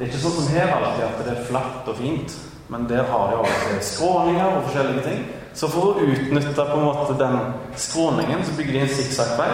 er 0.00 0.08
ikke 0.08 0.22
sånn 0.24 0.36
som 0.36 0.48
her 0.52 0.72
alltid, 0.74 1.04
at 1.06 1.20
det 1.24 1.34
er 1.36 1.44
flatt 1.48 1.88
og 1.88 2.00
fint. 2.00 2.34
Men 2.70 2.86
der 2.90 3.06
har 3.08 3.30
de 3.30 3.38
også 3.40 3.78
skråninger 3.88 4.46
og 4.46 4.64
forskjellige 4.68 5.04
ting. 5.06 5.22
Så 5.54 5.68
for 5.70 5.90
å 5.90 6.04
utnytte 6.04 6.54
på 6.54 6.78
en 6.78 6.86
måte 6.86 7.16
den 7.18 7.38
skråningen, 7.78 8.44
så 8.46 8.54
bygger 8.58 8.76
de 8.76 8.82
en 8.84 8.92
sikksakkvei, 8.98 9.48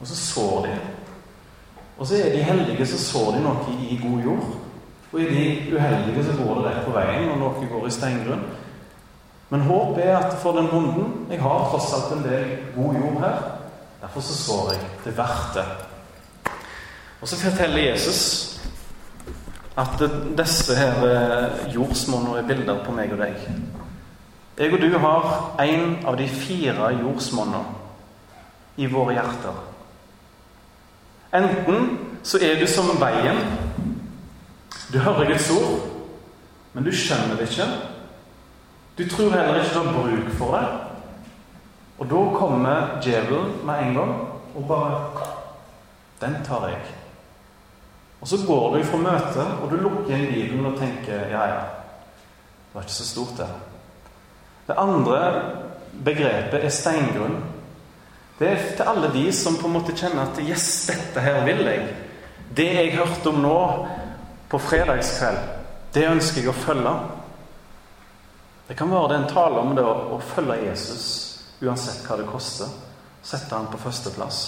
og 0.00 0.08
så 0.08 0.16
sår 0.16 0.68
de. 0.68 0.76
Og 1.98 2.08
så 2.08 2.18
er 2.18 2.32
de 2.32 2.46
heldige, 2.46 2.86
så 2.88 3.00
sår 3.00 3.34
de 3.36 3.42
noe 3.44 3.74
i 3.90 3.98
god 4.00 4.24
jord. 4.24 4.54
Og 5.12 5.20
i 5.20 5.24
de 5.24 5.74
uheldige, 5.76 6.24
så 6.24 6.36
går 6.38 6.54
det 6.54 6.64
rett 6.66 6.84
på 6.86 6.94
veien, 6.96 7.30
og 7.30 7.38
noe 7.38 7.70
går 7.70 7.86
i 7.86 7.92
steingrunn. 7.92 8.44
Men 9.52 9.66
håp 9.68 9.98
er 10.00 10.16
at 10.16 10.38
for 10.40 10.56
den 10.56 10.70
bonden 10.72 11.26
Jeg 11.30 11.42
har 11.42 11.66
tross 11.68 11.92
alt 11.92 12.14
en 12.16 12.24
del 12.24 12.56
god 12.76 12.94
jord 12.94 13.18
her. 13.20 13.42
Derfor 14.02 14.20
så 14.20 14.34
sår 14.34 14.72
jeg. 14.72 14.80
Det 15.04 15.12
er 15.12 15.16
verdt 15.16 15.54
det. 15.54 15.64
Og 17.20 17.28
så 17.28 17.36
forteller 17.36 17.90
Jesus 17.90 18.48
at 19.78 20.02
disse 20.38 20.74
her 20.76 21.04
eh, 21.04 21.74
jordsmonnene 21.74 22.38
er 22.38 22.48
bilder 22.48 22.80
på 22.84 22.92
meg 22.92 23.12
og 23.12 23.20
deg. 23.22 23.36
Jeg 24.58 24.72
og 24.72 24.80
du 24.80 24.98
har 24.98 25.54
en 25.60 25.98
av 26.06 26.16
de 26.18 26.28
fire 26.28 26.90
jordsmonnene 27.00 27.62
i 28.76 28.86
våre 28.86 29.14
hjerter. 29.16 29.60
Enten 31.32 31.98
så 32.22 32.38
er 32.42 32.60
du 32.60 32.66
som 32.66 32.90
veien. 33.00 33.38
Du 34.92 34.98
hører 34.98 35.28
Guds 35.30 35.50
ord, 35.50 35.88
men 36.72 36.84
du 36.84 36.92
skjønner 36.92 37.38
det 37.38 37.48
ikke. 37.48 37.66
Du 38.98 39.06
tror 39.08 39.30
heller 39.32 39.62
ikke 39.62 39.74
du 39.74 39.86
har 39.86 39.94
bruk 39.96 40.32
for 40.38 40.56
det. 40.56 40.66
Og 41.98 42.10
da 42.10 42.24
kommer 42.36 42.98
djevelen 43.04 43.54
med 43.64 43.86
en 43.86 43.94
gang 43.94 44.12
og 44.54 44.66
bare 44.68 45.28
Den 46.20 46.36
tar 46.44 46.68
jeg. 46.68 46.78
Og 48.20 48.28
så 48.28 48.36
går 48.46 48.76
du 48.76 48.84
fra 48.84 48.98
møtet, 48.98 49.46
og 49.62 49.70
du 49.70 49.76
lukker 49.76 50.14
inn 50.14 50.28
Bibelen 50.30 50.66
og 50.66 50.76
tenker 50.78 51.24
ja, 51.32 51.46
ja, 51.50 51.62
det 51.64 52.76
var 52.76 52.84
ikke 52.84 52.94
så 52.94 53.06
stort, 53.06 53.32
det. 53.38 53.48
Det 54.68 54.76
andre 54.78 55.16
begrepet 56.04 56.64
er 56.64 56.70
steingrunn. 56.70 57.40
Det 58.38 58.48
er 58.48 58.62
til 58.76 58.86
alle 58.86 59.10
de 59.14 59.32
som 59.34 59.58
på 59.58 59.66
en 59.66 59.74
måte 59.74 59.96
kjenner 59.98 60.22
at 60.28 60.38
Yes, 60.46 60.86
dette 60.86 61.20
her 61.20 61.42
vil 61.44 61.66
jeg. 61.66 61.88
Det 62.56 62.68
jeg 62.70 62.94
hørte 62.96 63.34
om 63.34 63.42
nå 63.42 63.58
på 64.52 64.58
fredagskveld, 64.60 65.38
det 65.96 66.08
ønsker 66.10 66.42
jeg 66.42 66.52
å 66.52 66.56
følge. 66.56 66.90
Det 68.68 68.76
kan 68.76 68.90
være 68.92 69.08
det 69.08 69.16
en 69.22 69.30
taler 69.30 69.62
om 69.62 69.72
det 69.76 69.84
å 69.84 70.18
følge 70.34 70.58
Jesus 70.66 71.06
uansett 71.62 72.04
hva 72.04 72.18
det 72.20 72.28
koster. 72.28 72.68
Sette 73.24 73.54
han 73.56 73.70
på 73.72 73.80
førsteplass. 73.80 74.42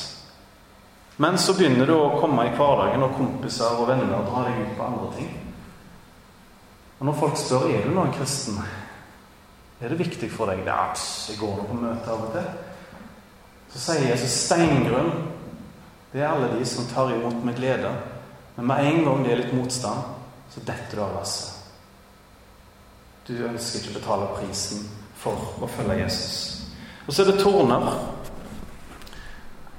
Men 1.16 1.38
så 1.38 1.54
begynner 1.56 1.88
du 1.88 1.94
å 1.96 2.18
komme 2.20 2.44
i 2.44 2.52
hverdagen, 2.52 3.06
og 3.06 3.16
kompiser 3.16 3.78
og 3.78 3.88
venner 3.88 4.16
og 4.18 4.28
dra 4.28 4.44
deg 4.48 4.60
ut 4.60 4.76
på 4.76 4.86
andre 4.90 5.10
ting. 5.16 5.34
Og 6.98 7.06
når 7.08 7.20
folk 7.20 7.38
spør 7.40 7.68
er 7.70 7.84
du 7.86 7.94
nå 7.94 8.04
en 8.04 8.16
kristen, 8.16 8.58
er 9.80 9.92
det 9.92 10.00
viktig 10.00 10.28
for 10.32 10.52
deg? 10.52 10.66
Ja, 10.66 10.90
jeg 11.30 11.40
går 11.40 11.62
på 11.64 11.78
møte 11.78 12.10
av 12.10 12.26
og 12.26 12.34
til. 12.34 12.50
Så 13.72 13.86
sier 13.86 14.10
Jesus 14.10 14.36
steingrunn. 14.50 15.14
Det 16.12 16.22
er 16.22 16.28
alle 16.28 16.52
de 16.58 16.66
som 16.68 16.92
tar 16.92 17.14
imot 17.14 17.40
med 17.46 17.56
glede. 17.56 17.94
Men 18.56 18.66
med 18.66 18.86
en 18.86 19.04
gang 19.04 19.24
det 19.24 19.32
er 19.32 19.40
litt 19.42 19.54
motstand, 19.56 20.10
så 20.50 20.62
detter 20.62 20.98
du 20.98 21.02
av 21.02 21.16
lasset. 21.18 21.50
Du 23.24 23.32
ønsker 23.48 23.80
ikke 23.80 23.94
å 23.94 23.98
betale 24.00 24.32
prisen 24.36 24.84
for 25.18 25.64
å 25.64 25.68
følge 25.76 26.02
Jesus. 26.02 26.34
Og 27.06 27.14
så 27.14 27.24
er 27.24 27.32
det 27.32 27.40
torner. 27.40 27.86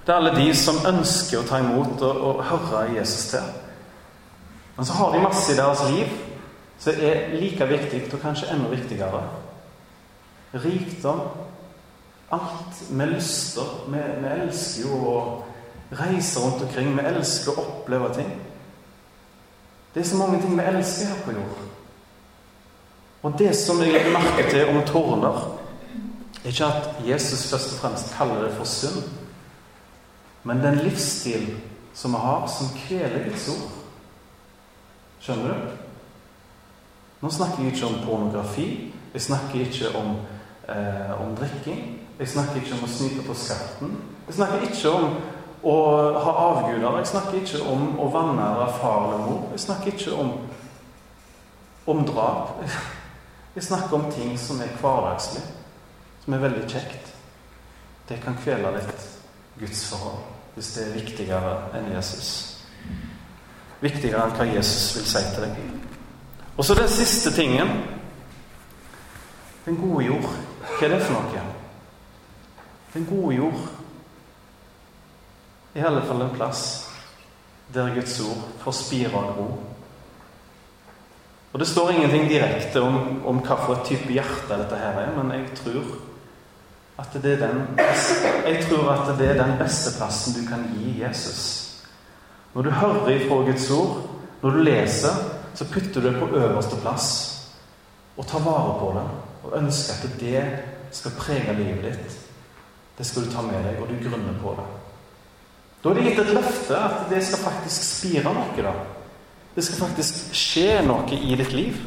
Det 0.06 0.14
er 0.14 0.20
alle 0.20 0.36
de 0.36 0.50
som 0.58 0.82
ønsker 0.86 1.40
å 1.40 1.48
ta 1.48 1.62
imot 1.62 2.02
og, 2.06 2.22
og 2.30 2.44
høre 2.50 2.88
Jesus 2.98 3.30
til. 3.32 3.48
Men 4.76 4.86
så 4.86 4.98
har 4.98 5.14
de 5.14 5.24
masse 5.24 5.54
i 5.54 5.58
deres 5.58 5.84
liv 5.94 6.16
som 6.82 6.98
er 7.00 7.36
like 7.40 7.66
viktig, 7.70 8.02
og 8.12 8.22
kanskje 8.22 8.50
enda 8.52 8.70
viktigere 8.74 9.22
rikdom, 10.64 11.22
alt. 12.32 12.82
Vi 12.90 13.06
lyster. 13.06 13.62
Vi, 13.88 14.02
vi 14.22 14.34
elsker 14.42 14.88
jo 14.88 15.00
å 15.10 15.16
reise 15.96 16.42
rundt 16.42 16.64
omkring. 16.66 16.94
Vi 16.98 17.08
elsker 17.10 17.54
å 17.54 17.66
oppleve 17.66 18.12
ting. 18.18 18.32
Det 19.96 20.02
er 20.02 20.08
så 20.08 20.18
mange 20.18 20.42
ting 20.42 20.58
vi 20.58 20.64
elsker 20.68 21.08
her 21.08 21.22
på 21.26 21.32
jord. 21.32 21.62
Og 23.24 23.38
det 23.40 23.56
som 23.56 23.80
jeg 23.82 23.94
legger 23.94 24.12
merke 24.12 24.50
til 24.50 24.68
om 24.70 24.82
tårner, 24.86 25.38
er 26.44 26.52
ikke 26.52 26.66
at 26.66 27.08
Jesus 27.08 27.48
først 27.50 27.74
og 27.74 27.80
fremst 27.80 28.14
kaller 28.18 28.44
det 28.44 28.52
for 28.58 28.68
synd, 28.70 29.04
men 30.44 30.60
den 30.62 30.76
livsstil 30.76 31.56
som 31.94 32.12
vi 32.12 32.18
har, 32.18 32.48
som 32.48 32.76
kveler 32.88 33.24
Guds 33.30 33.48
ord. 33.50 33.72
Skjønner 35.20 35.48
du? 35.48 35.72
Nå 37.22 37.32
snakker 37.32 37.64
jeg 37.64 37.74
ikke 37.74 37.88
om 37.88 38.02
pornografi. 38.04 38.94
Jeg 39.14 39.22
snakker 39.22 39.60
ikke 39.60 39.96
om 39.98 40.18
eh, 40.70 41.22
om 41.22 41.36
drikking. 41.36 42.02
Jeg 42.20 42.30
snakker 42.30 42.56
ikke 42.62 42.76
om 42.78 42.86
å 42.86 42.92
snyte 42.92 43.24
på 43.26 43.34
skatten. 43.38 43.96
Jeg 44.28 44.38
snakker 44.38 44.68
ikke 44.68 44.92
om 44.92 45.18
å 45.66 45.76
ha 46.22 46.34
avguder. 46.50 47.00
Jeg 47.00 47.10
snakker 47.10 47.40
ikke 47.40 47.64
om 47.72 47.88
å 48.00 48.10
vanære 48.14 48.68
far 48.78 49.08
eller 49.08 49.24
mor. 49.26 49.48
Jeg 49.56 49.64
snakker 49.66 49.94
ikke 49.94 50.14
om, 50.14 50.34
om 51.90 52.04
drap. 52.06 52.62
Jeg 53.56 53.64
snakker 53.64 53.96
om 53.98 54.12
ting 54.12 54.34
som 54.40 54.62
er 54.62 54.74
hverdagslig, 54.82 55.42
som 56.26 56.34
er 56.36 56.44
veldig 56.44 56.66
kjekt. 56.70 57.14
Det 58.10 58.20
kan 58.22 58.38
kvele 58.44 58.74
litt 58.76 59.06
Guds 59.60 59.86
forhold 59.90 60.32
hvis 60.56 60.70
det 60.76 60.84
er 60.86 60.94
viktigere 60.96 61.54
enn 61.76 61.90
Jesus. 61.92 62.30
Viktigere 63.82 64.24
enn 64.24 64.36
hva 64.38 64.46
Jesus 64.48 64.94
vil 64.96 65.08
si 65.10 65.24
til 65.34 65.48
deg. 65.48 65.58
Og 66.56 66.64
så 66.64 66.78
den 66.78 66.92
siste 66.92 67.34
tingen 67.36 67.74
den 69.66 69.80
gode 69.82 70.06
jord. 70.06 70.30
Hva 70.78 70.86
er 70.86 70.94
det 70.94 71.02
for 71.04 71.18
noe? 71.18 71.42
Den 72.94 73.08
gode 73.10 73.36
jord 73.36 73.66
i 75.76 75.84
alle 75.84 76.02
fall 76.02 76.22
en 76.22 76.36
plass 76.36 76.90
der 77.74 77.94
Guds 77.96 78.20
ord 78.24 78.44
får 78.64 78.72
spire 78.72 79.18
og 79.20 79.36
gro. 79.36 79.48
Og 81.54 81.60
Det 81.60 81.68
står 81.68 81.90
ingenting 81.90 82.30
direkte 82.30 82.82
om, 82.82 83.26
om 83.26 83.38
hvilken 83.40 83.86
type 83.86 84.12
hjerte 84.12 84.58
dette 84.60 84.76
her 84.76 85.00
er, 85.00 85.12
men 85.16 85.32
jeg 85.32 85.52
tror 85.56 85.94
at 87.00 87.14
det 87.24 87.34
er 87.34 87.48
den 87.48 87.80
Jeg 88.46 88.66
tror 88.70 88.92
at 88.92 89.20
det 89.20 89.30
er 89.30 89.44
den 89.44 89.58
beste 89.60 89.98
plassen 89.98 90.36
du 90.36 90.48
kan 90.48 90.64
gi 90.76 91.02
Jesus. 91.02 91.72
Når 92.54 92.62
du 92.62 92.70
hører 92.70 93.10
ifra 93.10 93.36
Guds 93.36 93.72
ord, 93.72 94.10
når 94.42 94.50
du 94.50 94.58
leser, 94.58 95.16
så 95.56 95.66
putter 95.72 96.02
du 96.02 96.08
det 96.08 96.20
på 96.20 96.28
øverste 96.36 96.76
plass 96.82 97.32
og 98.18 98.28
tar 98.28 98.40
vare 98.40 98.80
på 98.80 98.94
det 98.96 99.08
og 99.44 99.58
ønsker 99.58 99.94
at 99.94 100.20
det 100.20 100.60
skal 100.92 101.12
prege 101.20 101.54
livet 101.54 101.84
ditt. 101.84 102.20
Det 102.98 103.06
skal 103.06 103.26
du 103.26 103.32
ta 103.32 103.42
med 103.42 103.64
deg, 103.64 103.82
og 103.82 103.90
du 103.90 104.10
grunner 104.10 104.40
på 104.42 104.56
det. 104.58 104.85
Da 105.86 105.92
er 105.92 106.00
det 106.00 106.04
gitt 106.08 106.20
et 106.24 106.34
løfte 106.34 106.78
at 106.82 107.04
det 107.12 107.20
skal 107.22 107.44
faktisk 107.46 107.84
spire 107.86 108.32
noe. 108.34 108.46
da. 108.58 108.72
Det 109.54 109.64
skal 109.64 109.84
faktisk 109.84 110.34
skje 110.34 110.82
noe 110.82 111.14
i 111.14 111.36
ditt 111.38 111.54
liv. 111.54 111.78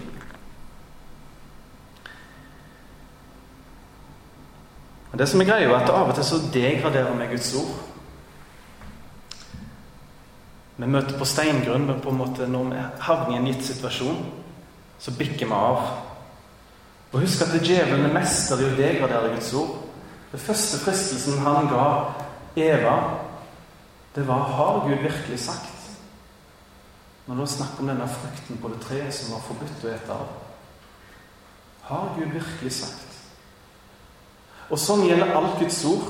Og 5.11 5.19
Det 5.19 5.28
som 5.28 5.40
er 5.40 5.50
greia, 5.50 5.67
er 5.67 5.75
at 5.83 5.90
av 5.90 6.12
og 6.12 6.14
til 6.14 6.25
så 6.25 6.38
degraderer 6.55 7.19
vi 7.19 7.26
Guds 7.35 7.55
ord. 7.59 7.75
Vi 10.76 10.87
møter 10.87 11.19
på 11.19 11.25
steingrunn, 11.25 11.87
men 11.87 12.00
på 12.00 12.11
en 12.11 12.23
måte 12.23 12.47
når 12.47 12.71
vi 12.71 12.88
havner 13.00 13.35
i 13.35 13.38
en 13.40 13.47
gitt 13.50 13.64
situasjon, 13.67 14.26
så 14.99 15.11
bikker 15.19 15.47
vi 15.47 15.52
av. 15.52 15.88
Og 17.12 17.21
husk 17.21 17.43
at 17.43 17.59
djevelen 17.59 18.07
er 18.07 18.14
mester 18.14 18.62
i 18.62 18.69
å 18.69 18.76
degradere 18.78 19.35
Guds 19.35 19.55
ord. 19.59 19.75
Det 20.31 20.38
første 20.40 20.78
fristelsen 20.85 21.43
han 21.43 21.67
ga 21.67 21.88
Eva, 22.55 23.26
det 24.15 24.25
var 24.27 24.38
Har 24.38 24.88
Gud 24.88 25.03
virkelig 25.03 25.41
sagt? 25.41 25.75
Når 27.27 27.35
det 27.35 27.43
er 27.43 27.53
snakk 27.53 27.81
om 27.81 27.91
denne 27.91 28.09
frukten 28.09 28.61
på 28.62 28.71
det 28.73 28.81
treet 28.81 29.15
som 29.15 29.35
var 29.35 29.45
forbudt 29.45 29.85
å 29.85 29.91
ete 29.93 30.15
av. 30.15 30.31
Har 31.88 32.15
Gud 32.17 32.33
virkelig 32.33 32.73
sagt? 32.73 33.19
Og 34.69 34.81
sånn 34.81 35.05
gjelder 35.09 35.35
alt 35.37 35.59
Guds 35.61 35.83
ord. 35.88 36.09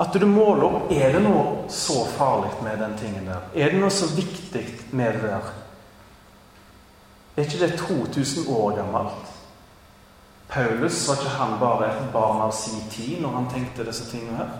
At 0.00 0.16
du 0.16 0.24
måler 0.26 0.64
opp 0.66 0.92
Er 0.92 1.12
det 1.12 1.20
noe 1.22 1.68
så 1.70 2.02
farlig 2.16 2.50
med 2.64 2.80
den 2.80 2.96
tingen 2.98 3.28
der? 3.28 3.44
Er 3.54 3.72
det 3.72 3.80
noe 3.80 3.92
så 3.92 4.08
viktig 4.16 4.64
med 4.96 5.20
det 5.20 5.28
der? 5.28 5.52
Er 7.36 7.46
ikke 7.46 7.60
det 7.66 7.78
2000 7.80 8.48
år 8.48 8.76
gammelt? 8.80 9.30
Paulus 10.48 11.08
var 11.08 11.20
ikke 11.20 11.36
han 11.36 11.54
bare 11.60 11.92
et 11.92 12.12
barn 12.12 12.42
av 12.44 12.52
sin 12.52 12.82
tid 12.92 13.22
når 13.22 13.36
han 13.38 13.48
tenkte 13.52 13.86
disse 13.88 14.08
tingene 14.10 14.40
her? 14.40 14.50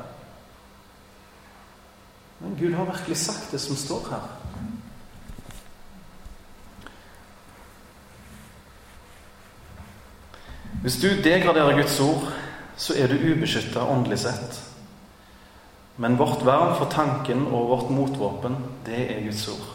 Men 2.42 2.56
Gud 2.58 2.74
har 2.74 2.84
virkelig 2.84 3.16
sagt 3.16 3.50
det 3.50 3.60
som 3.60 3.76
står 3.76 4.08
her. 4.10 4.30
Hvis 10.82 10.98
du 10.98 11.08
degraderer 11.22 11.76
Guds 11.78 12.00
ord, 12.00 12.32
så 12.76 12.94
er 12.98 13.06
du 13.06 13.14
ubeskytta 13.14 13.84
åndelig 13.86 14.18
sett. 14.24 14.58
Men 15.96 16.18
vårt 16.18 16.42
vern 16.42 16.74
for 16.78 16.90
tanken 16.90 17.46
og 17.46 17.68
vårt 17.68 17.90
motvåpen, 17.94 18.56
det 18.86 19.04
er 19.12 19.22
Guds 19.22 19.46
ord. 19.48 19.68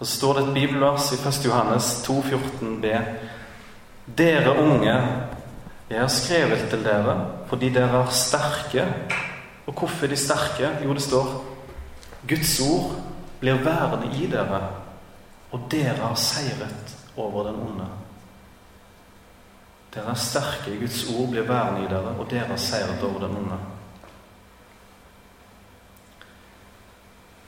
Og 0.00 0.06
så 0.06 0.16
står 0.16 0.34
det 0.34 0.42
et 0.42 0.54
bibelvers 0.54 1.12
i 1.12 1.20
1. 1.22 1.44
Johannes 1.46 1.90
2,14b. 2.08 2.96
Dere 4.18 4.58
unge, 4.58 4.96
jeg 5.90 6.00
har 6.00 6.10
skrevet 6.10 6.68
til 6.70 6.82
dere 6.84 7.16
fordi 7.46 7.70
dere 7.70 8.02
er 8.02 8.10
sterke. 8.10 8.86
Og 9.66 9.74
hvorfor 9.78 10.06
er 10.06 10.10
de 10.10 10.16
sterke? 10.16 10.70
Jo, 10.84 10.94
det 10.94 11.02
står 11.02 11.55
Guds 12.28 12.60
ord 12.60 12.96
blir 13.40 13.62
værende 13.64 14.10
i 14.16 14.26
dere, 14.30 14.60
og 15.52 15.60
dere 15.70 15.96
har 15.96 16.14
seiret 16.14 16.96
over 17.16 17.46
den 17.46 17.60
onde. 17.60 17.86
Dere 19.94 20.10
er 20.10 20.20
sterke, 20.20 20.74
i 20.74 20.80
Guds 20.80 21.04
ord 21.14 21.30
blir 21.30 21.46
værende 21.48 21.86
i 21.86 21.90
dere, 21.90 22.16
og 22.18 22.30
dere 22.30 22.50
har 22.50 22.56
seiret 22.60 23.02
over 23.02 23.26
den 23.26 23.36
onde. 23.36 23.58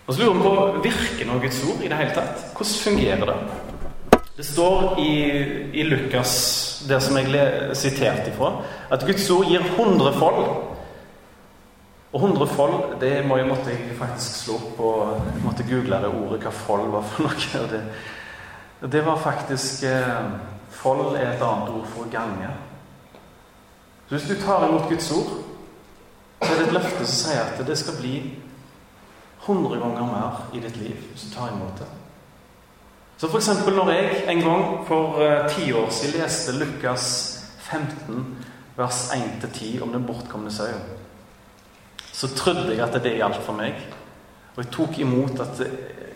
Og 0.07 0.15
så 0.15 0.23
lurer 0.23 0.35
vi 0.35 0.43
på 0.43 0.83
virker 0.83 1.27
nå 1.29 1.41
Guds 1.41 1.65
ord 1.69 1.83
i 1.85 1.89
det 1.89 1.97
hele 1.97 2.15
tatt. 2.17 2.45
Hvordan 2.57 2.79
fungerer 2.85 3.27
det? 3.29 3.37
Det 4.39 4.47
står 4.47 4.99
i, 5.03 5.13
i 5.75 5.83
Lukas, 5.83 6.33
det 6.89 7.03
som 7.03 7.17
jeg 7.19 7.77
siterte 7.77 8.31
ifra, 8.31 8.53
at 8.91 9.05
Guds 9.05 9.31
ord 9.31 9.51
gir 9.51 9.65
hundrefold. 9.77 10.47
Og 12.13 12.21
hundrefold, 12.21 13.01
det 13.01 13.27
må 13.29 13.37
jeg, 13.37 13.49
måtte 13.49 13.73
jeg 13.73 13.97
faktisk 13.99 14.45
slå 14.45 14.55
opp 14.57 14.79
og 14.81 15.27
måtte 15.45 15.67
google 15.69 15.99
det 16.01 16.09
ordet, 16.09 16.41
hva 16.41 16.53
fold 16.55 16.89
var 16.95 17.05
for 17.05 17.29
noe. 17.29 17.73
Det, 18.79 18.93
det 18.93 19.01
var 19.03 19.19
faktisk 19.19 19.83
eh, 19.91 20.29
Fold 20.71 21.17
er 21.17 21.33
et 21.33 21.41
annet 21.43 21.73
ord 21.75 21.87
for 21.91 22.07
gange. 22.13 22.49
Så 24.07 24.15
hvis 24.15 24.29
du 24.29 24.35
tar 24.45 24.69
imot 24.69 24.89
Guds 24.89 25.11
ord, 25.13 25.33
så 26.43 26.53
er 26.53 26.61
det 26.61 26.67
et 26.69 26.77
løfte 26.77 27.07
som 27.07 27.17
sier 27.17 27.41
at 27.43 27.67
det 27.67 27.79
skal 27.81 27.97
bli 27.99 28.13
hundre 29.49 29.81
ganger 29.81 30.07
mer 30.07 30.45
i 30.55 30.61
ditt 30.63 30.77
liv 30.79 30.95
hvis 31.11 31.27
du 31.27 31.35
tar 31.35 31.51
imot 31.51 31.83
det. 31.83 31.89
Så 33.19 33.27
f.eks. 33.27 33.51
når 33.67 33.91
jeg 33.91 34.23
en 34.31 34.45
gang 34.45 34.87
for 34.87 35.19
uh, 35.19 35.49
ti 35.51 35.73
år 35.73 35.91
siden 35.91 36.21
leste 36.23 36.55
Lukas 36.55 37.09
15, 37.59 38.23
vers 38.77 39.11
1-10 39.11 39.83
om 39.83 39.93
den 39.93 40.07
bortkomne 40.07 40.53
sauen, 40.55 40.85
så 42.19 42.29
trodde 42.35 42.73
jeg 42.73 42.83
at 42.83 42.97
det 43.03 43.15
gjaldt 43.15 43.45
for 43.47 43.55
meg. 43.55 43.79
Og 44.57 44.65
jeg 44.65 44.73
tok 44.75 44.97
imot 44.99 45.39
at 45.45 45.61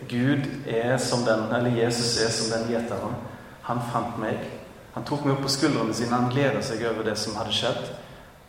Gud 0.09 0.49
er 0.67 0.97
som 0.99 1.23
den, 1.23 1.45
eller 1.55 1.77
Jesus 1.77 2.17
er 2.19 2.31
som 2.33 2.49
den 2.51 2.73
gjeteren. 2.73 3.15
Han 3.69 3.79
fant 3.93 4.17
meg. 4.19 4.41
Han 4.97 5.05
tok 5.07 5.23
meg 5.23 5.37
opp 5.37 5.45
på 5.45 5.53
skuldrene 5.53 5.95
sine. 5.95 6.17
Han 6.17 6.31
gleda 6.33 6.59
seg 6.65 6.83
over 6.89 7.07
det 7.07 7.15
som 7.19 7.37
hadde 7.39 7.55
skjedd, 7.55 7.85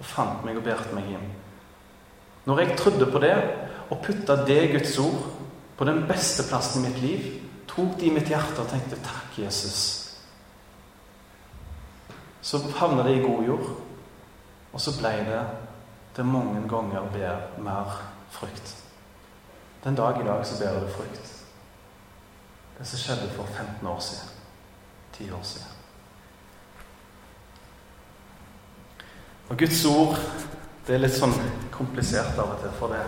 og 0.00 0.08
fant 0.08 0.42
meg 0.46 0.58
og 0.58 0.66
bærte 0.66 0.96
meg 0.96 1.12
inn. 1.14 1.28
Når 2.44 2.60
jeg 2.60 2.78
trodde 2.80 3.06
på 3.12 3.22
det, 3.22 3.36
og 3.92 4.00
putta 4.02 4.36
det 4.48 4.72
Guds 4.72 4.98
ord 4.98 5.28
på 5.78 5.86
den 5.86 6.02
beste 6.08 6.42
plassen 6.48 6.82
i 6.82 6.88
mitt 6.88 6.98
liv, 7.04 7.28
tok 7.70 7.94
det 8.00 8.08
i 8.08 8.14
mitt 8.14 8.32
hjerte 8.32 8.64
og 8.64 8.68
tenkte 8.68 8.96
'Takk, 8.96 9.38
Jesus', 9.38 10.00
så 12.42 12.58
havna 12.76 13.02
det 13.02 13.16
i 13.16 13.22
god 13.22 13.44
jord. 13.44 13.70
Og 14.72 14.80
så 14.80 14.90
ble 14.98 15.12
det 15.30 15.40
det 16.16 16.26
mange 16.26 16.68
ganger 16.68 17.00
ber 17.12 17.62
mer 17.62 18.02
frukt. 18.30 18.76
Den 19.84 19.94
dag 19.94 20.20
i 20.20 20.26
dag 20.26 20.46
så 20.46 20.64
bærer 20.64 20.80
du 20.80 20.88
frukt. 20.88 21.44
Det 22.78 22.86
som 22.86 22.98
skjedde 22.98 23.30
for 23.36 23.44
15 23.44 23.86
år 23.86 24.00
siden. 24.00 24.30
10 25.12 25.32
år 25.32 25.42
siden. 25.42 25.68
Og 29.48 29.58
Guds 29.58 29.84
ord 29.84 30.16
det 30.86 30.94
er 30.94 31.00
litt 31.00 31.16
sånn 31.16 31.32
komplisert 31.72 32.38
av 32.38 32.56
og 32.56 32.60
til. 32.60 32.72
For 32.78 32.92
det 32.92 33.00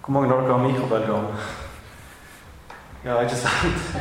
Hvor 0.00 0.14
mange 0.16 0.34
av 0.34 0.42
dere 0.42 0.56
har 0.56 0.64
mikrobølgeovn? 0.64 1.28
Ja, 3.04 3.20
ikke 3.22 3.36
sant? 3.36 3.92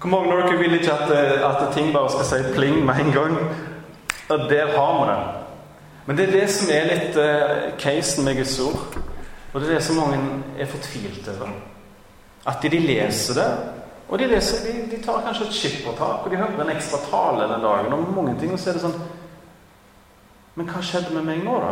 Hvor 0.00 0.10
mange 0.10 0.32
av 0.32 0.46
dere 0.46 0.58
vil 0.58 0.78
ikke 0.78 0.94
at, 0.94 1.12
at 1.44 1.74
ting 1.74 1.92
bare 1.92 2.10
skal 2.10 2.28
si 2.30 2.54
pling 2.54 2.80
med 2.86 3.00
en 3.00 3.12
gang? 3.12 3.36
Og 4.30 4.48
der 4.50 4.72
har 4.76 4.98
vi 5.00 5.10
det. 5.10 5.41
Men 6.06 6.18
det 6.18 6.26
er 6.26 6.32
det 6.34 6.46
som 6.50 6.70
er 6.74 6.88
litt 6.88 7.18
uh, 7.18 7.76
casen 7.78 8.26
med 8.26 8.40
Guds 8.40 8.56
ord. 8.64 8.98
Og 9.52 9.60
det 9.60 9.68
er 9.68 9.76
det 9.76 9.84
som 9.86 10.00
mange 10.00 10.18
er 10.58 10.70
fortvilt 10.70 11.28
over. 11.28 11.52
At 12.48 12.62
de, 12.62 12.72
de 12.72 12.80
leser 12.82 13.38
det, 13.38 13.48
og 14.08 14.18
de, 14.18 14.26
leser, 14.28 14.64
de, 14.66 14.72
de 14.90 14.98
tar 15.04 15.22
kanskje 15.24 15.46
et 15.46 15.56
skippertak, 15.56 16.24
og 16.24 16.30
de 16.30 16.36
hører 16.36 16.58
en 16.60 16.72
ekstra 16.74 16.98
tale 17.06 17.46
den 17.48 17.64
dagen 17.64 17.94
om 17.96 18.08
mange 18.16 18.34
ting, 18.40 18.52
og 18.52 18.60
så 18.60 18.70
er 18.70 18.76
det 18.76 18.84
sånn 18.84 18.98
Men 20.52 20.68
hva 20.68 20.82
skjedde 20.84 21.14
med 21.14 21.24
meg 21.24 21.38
nå, 21.46 21.54
da? 21.62 21.70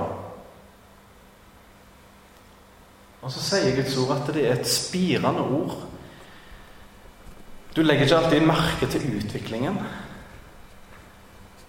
Og 3.21 3.33
så 3.35 3.43
sier 3.45 3.75
Guds 3.77 3.99
ord 4.01 4.15
at 4.15 4.31
det 4.33 4.47
er 4.47 4.55
et 4.55 4.71
spirende 4.71 5.43
ord. 5.45 5.75
Du 7.77 7.83
legger 7.85 8.07
ikke 8.07 8.23
alltid 8.23 8.47
merke 8.49 8.89
til 8.89 9.05
utviklingen. 9.19 9.77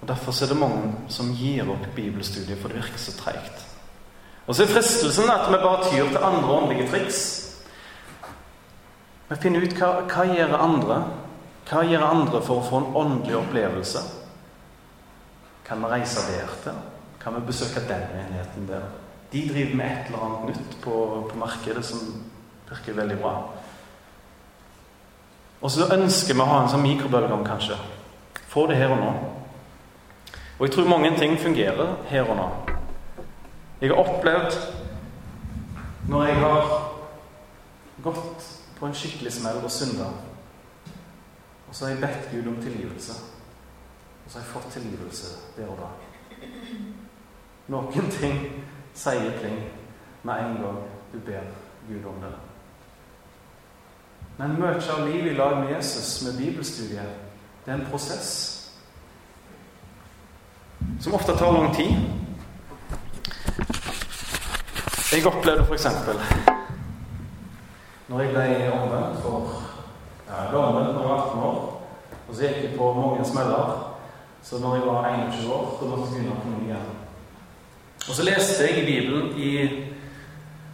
Og 0.01 0.07
Derfor 0.07 0.43
er 0.43 0.47
det 0.47 0.57
mange 0.57 0.93
som 1.09 1.33
gir 1.37 1.69
opp 1.69 1.85
bibelstudiet, 1.95 2.57
for 2.57 2.67
det 2.67 2.81
virker 2.81 2.97
så 2.97 3.13
treigt. 3.17 3.67
Og 4.47 4.55
så 4.55 4.63
er 4.63 4.73
fristelsen 4.73 5.29
at 5.29 5.49
vi 5.51 5.59
bare 5.61 5.89
tyr 5.91 6.07
til 6.09 6.23
andre 6.23 6.55
åndelige 6.55 6.87
triks. 6.89 7.19
Vi 9.29 9.37
finner 9.39 9.63
ut 9.63 9.75
hva, 9.77 9.91
hva 10.09 10.25
gjør 10.27 10.57
andre 10.59 11.03
Hva 11.69 11.85
gjør 11.87 12.01
andre 12.03 12.39
for 12.43 12.59
å 12.59 12.65
få 12.67 12.79
en 12.81 12.95
åndelig 12.99 13.35
opplevelse? 13.37 13.99
Kan 15.63 15.79
vi 15.79 15.91
reise 15.93 16.23
der 16.27 16.49
til? 16.63 16.79
Kan 17.21 17.37
vi 17.37 17.45
besøke 17.47 17.83
den 17.87 18.01
enheten 18.17 18.65
der? 18.67 18.89
De 19.31 19.43
driver 19.47 19.75
med 19.75 19.85
et 19.85 20.09
eller 20.09 20.25
annet 20.25 20.49
nytt 20.49 20.73
på, 20.83 20.95
på 21.29 21.37
markedet 21.39 21.85
som 21.85 22.01
virker 22.67 22.97
veldig 22.97 23.19
bra. 23.21 23.35
Og 25.61 25.71
så 25.71 25.87
ønsker 25.93 26.33
vi 26.33 26.43
å 26.43 26.49
ha 26.49 26.57
en 26.63 26.73
sånn 26.73 26.83
mikrobølgeovn, 26.83 27.45
kanskje. 27.47 27.77
Få 28.51 28.65
det 28.67 28.81
her 28.81 28.91
og 28.97 28.99
nå. 28.99 29.13
Og 30.61 30.67
jeg 30.67 30.73
tror 30.75 30.87
mange 30.87 31.17
ting 31.17 31.39
fungerer 31.39 31.95
her 32.05 32.23
og 32.23 32.35
nå. 32.35 32.49
Jeg 33.81 33.89
har 33.89 33.95
opplevd 33.95 34.57
når 36.09 36.25
jeg 36.25 36.35
har 36.35 36.91
gått 38.03 38.45
på 38.77 38.85
en 38.85 38.93
skikkelig 38.93 39.33
smell 39.33 39.57
og 39.63 39.71
synda, 39.71 40.11
og 41.67 41.73
så 41.75 41.85
har 41.85 41.91
jeg 41.91 42.01
bedt 42.03 42.29
Gud 42.31 42.51
om 42.53 42.61
tilgivelse, 42.61 43.17
og 44.25 44.31
så 44.31 44.37
har 44.37 44.45
jeg 44.45 44.53
fått 44.53 44.69
tilgivelse 44.73 45.33
der 45.57 45.67
og 45.67 45.81
da. 45.81 45.89
Noen 47.73 48.13
ting 48.19 48.37
sier 48.93 49.33
pling 49.41 49.59
med 50.21 50.45
en 50.45 50.61
gang 50.61 50.79
du 51.09 51.19
ber 51.25 51.51
Gud 51.89 52.05
om 52.05 52.21
det. 52.21 52.33
Men 54.37 54.59
mye 54.61 54.77
av 54.77 55.07
livet 55.09 55.33
i 55.33 55.37
lag 55.41 55.57
med 55.57 55.73
Jesus, 55.73 56.21
med 56.21 56.37
bibelstudiet, 56.37 57.21
det 57.65 57.73
er 57.73 57.79
en 57.81 57.89
prosess 57.89 58.50
som 61.01 61.13
ofte 61.13 61.37
tar 61.37 61.51
lang 61.51 61.75
tid. 61.75 61.95
Jeg 65.11 65.25
opplevde 65.27 65.65
f.eks. 65.65 65.87
Når 68.07 68.21
jeg 68.21 68.29
ble 68.31 68.71
omvendt 68.71 69.21
for 69.23 69.61
ja, 70.27 70.41
jeg 70.41 70.49
ble 70.49 70.59
omvendt 70.59 70.93
når 70.95 71.01
jeg 71.01 71.09
var 71.09 71.23
18 71.25 71.43
år, 71.43 71.57
og 72.27 72.35
så 72.35 72.41
gikk 72.41 72.63
jeg 72.63 72.75
på 72.77 72.93
mange 72.93 73.25
smeller. 73.25 73.87
Så 74.43 74.59
når 74.59 74.75
jeg 74.75 74.85
var 74.85 75.09
21 75.09 75.53
år, 75.53 75.77
så 75.79 75.85
måtte 75.85 76.03
jeg 76.03 76.11
begynne 76.11 76.39
på 76.43 76.49
ny 76.49 76.63
igjen. 76.65 76.87
Og 78.09 78.15
så 78.15 78.23
leste 78.23 78.63
jeg 78.63 78.77
i 78.77 78.85
Bibelen 78.85 79.37
i 79.37 79.51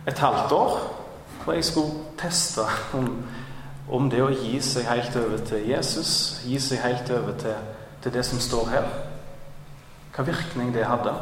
et 0.07 0.19
halvt 0.19 0.51
år, 0.51 0.77
for 1.41 1.53
jeg 1.53 1.65
skulle 1.65 1.91
teste 2.17 2.61
om, 2.93 3.09
om 3.91 4.09
det 4.09 4.21
å 4.23 4.29
gi 4.31 4.61
seg 4.63 4.87
helt 4.87 5.17
over 5.19 5.43
til 5.49 5.67
Jesus, 5.69 6.41
gi 6.45 6.59
seg 6.59 6.79
helt 6.85 7.11
over 7.11 7.35
til, 7.41 7.57
til 8.03 8.13
det 8.13 8.25
som 8.25 8.39
står 8.39 8.69
her, 8.71 8.87
hva 10.17 10.25
virkning 10.25 10.71
det 10.73 10.87
hadde. 10.89 11.13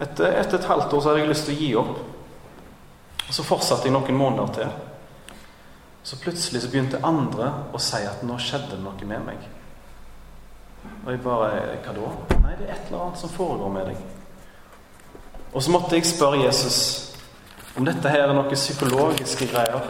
Etter, 0.00 0.32
etter 0.40 0.56
et 0.56 0.68
halvt 0.70 0.94
år 0.96 1.02
så 1.02 1.10
hadde 1.10 1.20
jeg 1.20 1.28
lyst 1.28 1.48
til 1.48 1.56
å 1.56 1.60
gi 1.60 1.72
opp. 1.76 1.98
Og 3.28 3.34
Så 3.36 3.44
fortsatte 3.44 3.84
jeg 3.84 3.92
noen 3.92 4.16
måneder 4.16 4.54
til. 4.56 4.70
Så 6.02 6.16
plutselig 6.22 6.62
så 6.64 6.70
begynte 6.72 7.02
andre 7.04 7.50
å 7.76 7.80
si 7.82 8.00
at 8.08 8.22
nå 8.24 8.38
skjedde 8.40 8.78
det 8.78 8.80
noe 8.80 9.10
med 9.10 9.26
meg. 9.26 9.42
Og 11.04 11.10
jeg 11.12 11.20
bare 11.20 11.50
Hva 11.84 11.92
da? 11.92 12.38
Nei, 12.46 12.54
det 12.56 12.68
er 12.68 12.78
et 12.78 12.88
eller 12.88 13.02
annet 13.02 13.20
som 13.20 13.34
foregår 13.34 13.74
med 13.74 13.90
deg. 13.90 14.00
Og 15.52 15.62
så 15.64 15.72
måtte 15.74 15.98
jeg 15.98 16.08
spørre 16.08 16.40
Jesus 16.46 16.78
om 17.76 17.84
dette 17.86 18.10
her 18.10 18.24
er 18.24 18.32
noen 18.34 18.56
psykologiske 18.56 19.50
greier. 19.52 19.84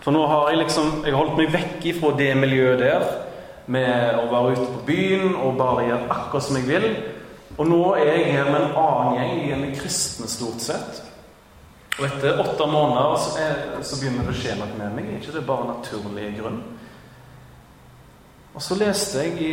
For 0.00 0.14
nå 0.14 0.24
har 0.26 0.48
jeg 0.50 0.62
liksom 0.62 1.04
Jeg 1.04 1.12
har 1.12 1.20
holdt 1.20 1.36
meg 1.38 1.52
vekk 1.52 1.84
ifra 1.92 2.14
det 2.16 2.32
miljøet 2.40 2.80
der 2.80 3.04
med 3.70 4.16
å 4.18 4.26
være 4.30 4.54
ute 4.56 4.66
på 4.66 4.84
byen 4.88 5.34
og 5.36 5.58
bare 5.58 5.84
gjøre 5.86 6.08
akkurat 6.10 6.46
som 6.46 6.56
jeg 6.58 6.66
vil. 6.66 6.86
Og 7.60 7.68
nå 7.68 7.80
er 8.00 8.08
jeg 8.08 8.34
her 8.34 8.48
med 8.48 8.58
en 8.62 8.76
annen 8.80 9.16
gjeng. 9.18 9.40
Vi 9.44 9.54
er 9.54 9.60
med 9.60 9.74
kristne, 9.76 10.28
stort 10.32 10.64
sett. 10.64 11.02
Og 11.98 12.06
etter 12.06 12.40
åtte 12.40 12.66
måneder 12.70 13.16
så, 13.20 13.32
er, 13.42 13.64
så 13.84 13.98
begynner 14.00 14.24
det 14.24 14.32
å 14.32 14.40
skje 14.40 14.54
noe 14.56 14.70
med 14.78 14.94
meg. 14.96 15.10
Er 15.10 15.20
ikke 15.20 15.34
det 15.36 15.46
bare 15.48 15.68
naturlig 15.74 16.30
grunn? 16.38 16.62
Og 18.54 18.64
så 18.64 18.78
leste 18.80 19.26
jeg 19.26 19.36
i 19.44 19.52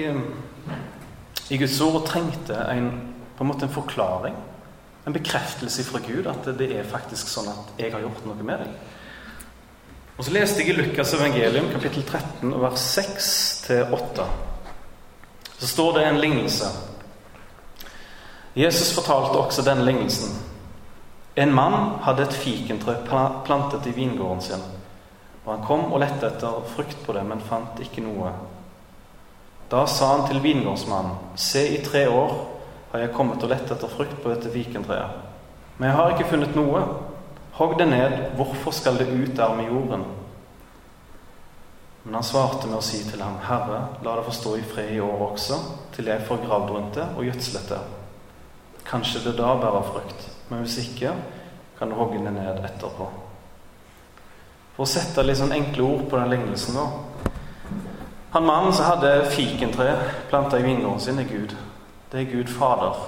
i 1.49 1.57
Guds 1.57 1.79
ord 1.81 2.01
og 2.01 2.07
trengte 2.07 2.57
en, 2.73 2.89
på 3.37 3.43
en 3.43 3.49
måte 3.51 3.67
en 3.67 3.73
forklaring. 3.73 4.35
En 5.07 5.15
bekreftelse 5.15 5.85
fra 5.87 6.01
Gud 6.03 6.27
at 6.27 6.49
det 6.59 6.73
er 6.75 6.87
faktisk 6.87 7.29
sånn 7.31 7.47
at 7.51 7.77
jeg 7.79 7.93
har 7.93 8.03
gjort 8.03 8.25
noe 8.27 8.43
med 8.43 8.65
deg. 8.65 8.73
Og 10.17 10.25
Så 10.25 10.33
leste 10.33 10.63
jeg 10.63 10.73
i 10.73 10.75
Lukas 10.75 11.13
evangelium 11.13 11.69
kapittel 11.71 12.03
13 12.03 12.51
vers 12.59 12.83
6-8. 12.97 14.27
Så 15.57 15.69
står 15.69 15.97
det 15.97 16.05
en 16.07 16.19
lignelse. 16.21 16.71
Jesus 18.57 18.89
fortalte 18.95 19.37
også 19.37 19.61
den 19.61 19.83
lignelsen. 19.85 20.33
En 21.37 21.53
mann 21.53 21.99
hadde 22.01 22.23
et 22.25 22.33
fikentrø 22.33 22.95
plantet 23.45 23.85
i 23.85 23.93
vingården 23.93 24.41
sin. 24.41 24.63
Og 25.45 25.51
Han 25.53 25.65
kom 25.65 25.91
og 25.93 25.99
lette 26.01 26.25
etter 26.25 26.63
frukt 26.65 26.97
på 27.05 27.13
det, 27.13 27.21
men 27.25 27.39
fant 27.39 27.77
ikke 27.79 28.01
noe. 28.01 28.31
Da 29.69 29.85
sa 29.85 30.15
han 30.15 30.25
til 30.27 30.41
vingårdsmannen, 30.41 31.35
se, 31.35 31.61
i 31.75 31.83
tre 31.85 32.07
år 32.09 32.33
har 32.91 33.03
jeg 33.03 33.13
kommet 33.13 33.43
og 33.43 33.51
lett 33.51 33.71
etter 33.71 33.91
frukt 33.91 34.17
på 34.23 34.31
dette 34.33 34.49
fikentreet, 34.49 35.23
Men 35.77 35.89
jeg 35.89 35.97
har 35.97 36.11
ikke 36.11 36.29
funnet 36.29 36.55
noe. 36.55 36.81
Hogg 37.53 37.77
det 37.77 37.87
ned, 37.87 38.15
hvorfor 38.35 38.71
skal 38.71 38.97
det 38.97 39.07
ut 39.07 39.37
der 39.37 39.53
med 39.53 39.65
jorden? 39.65 40.05
Men 42.03 42.13
han 42.13 42.23
svarte 42.23 42.67
med 42.67 42.79
å 42.79 42.81
si 42.81 43.03
til 43.03 43.21
ham, 43.21 43.37
Herre, 43.43 43.81
la 44.01 44.15
det 44.15 44.25
få 44.25 44.31
stå 44.31 44.55
i 44.57 44.65
fred 44.65 44.95
i 44.95 44.99
år 44.99 45.21
også, 45.31 45.61
til 45.93 46.07
jeg 46.07 46.25
får 46.25 46.41
gravd 46.47 46.69
rundt 46.71 46.95
det 46.95 47.07
og 47.17 47.25
gjødslet 47.27 47.69
det. 47.69 47.79
Kanskje 48.87 49.23
det 49.25 49.37
da 49.37 49.55
bærer 49.59 49.83
frukt, 49.83 50.29
men 50.49 50.63
hvis 50.63 50.77
ikke, 50.85 51.13
kan 51.79 51.89
du 51.89 51.95
hogge 51.95 52.21
det 52.23 52.33
ned 52.33 52.63
etterpå. 52.65 53.09
For 54.75 54.85
å 54.85 54.89
sette 54.89 55.25
litt 55.25 55.39
sånn 55.39 55.55
enkle 55.55 55.83
ord 55.83 56.05
på 56.09 56.19
den 56.19 56.31
lignelsen, 56.35 56.77
nå 56.77 56.87
Han 58.31 58.45
mannen 58.45 58.73
som 58.75 58.85
hadde 58.85 59.29
fikentre 59.31 59.93
planta 60.29 60.59
i 60.59 60.63
vingården 60.63 60.99
sin, 60.99 61.19
er 61.19 61.29
Gud. 61.29 61.55
Det 62.11 62.19
er 62.21 62.31
Gud 62.31 62.49
Fader. 62.51 62.99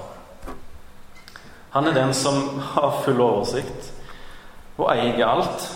Han 1.76 1.88
er 1.88 1.94
den 1.94 2.14
som 2.14 2.60
har 2.74 3.02
full 3.04 3.20
oversikt 3.22 3.92
og 4.80 4.88
eier 4.94 5.26
alt. 5.28 5.68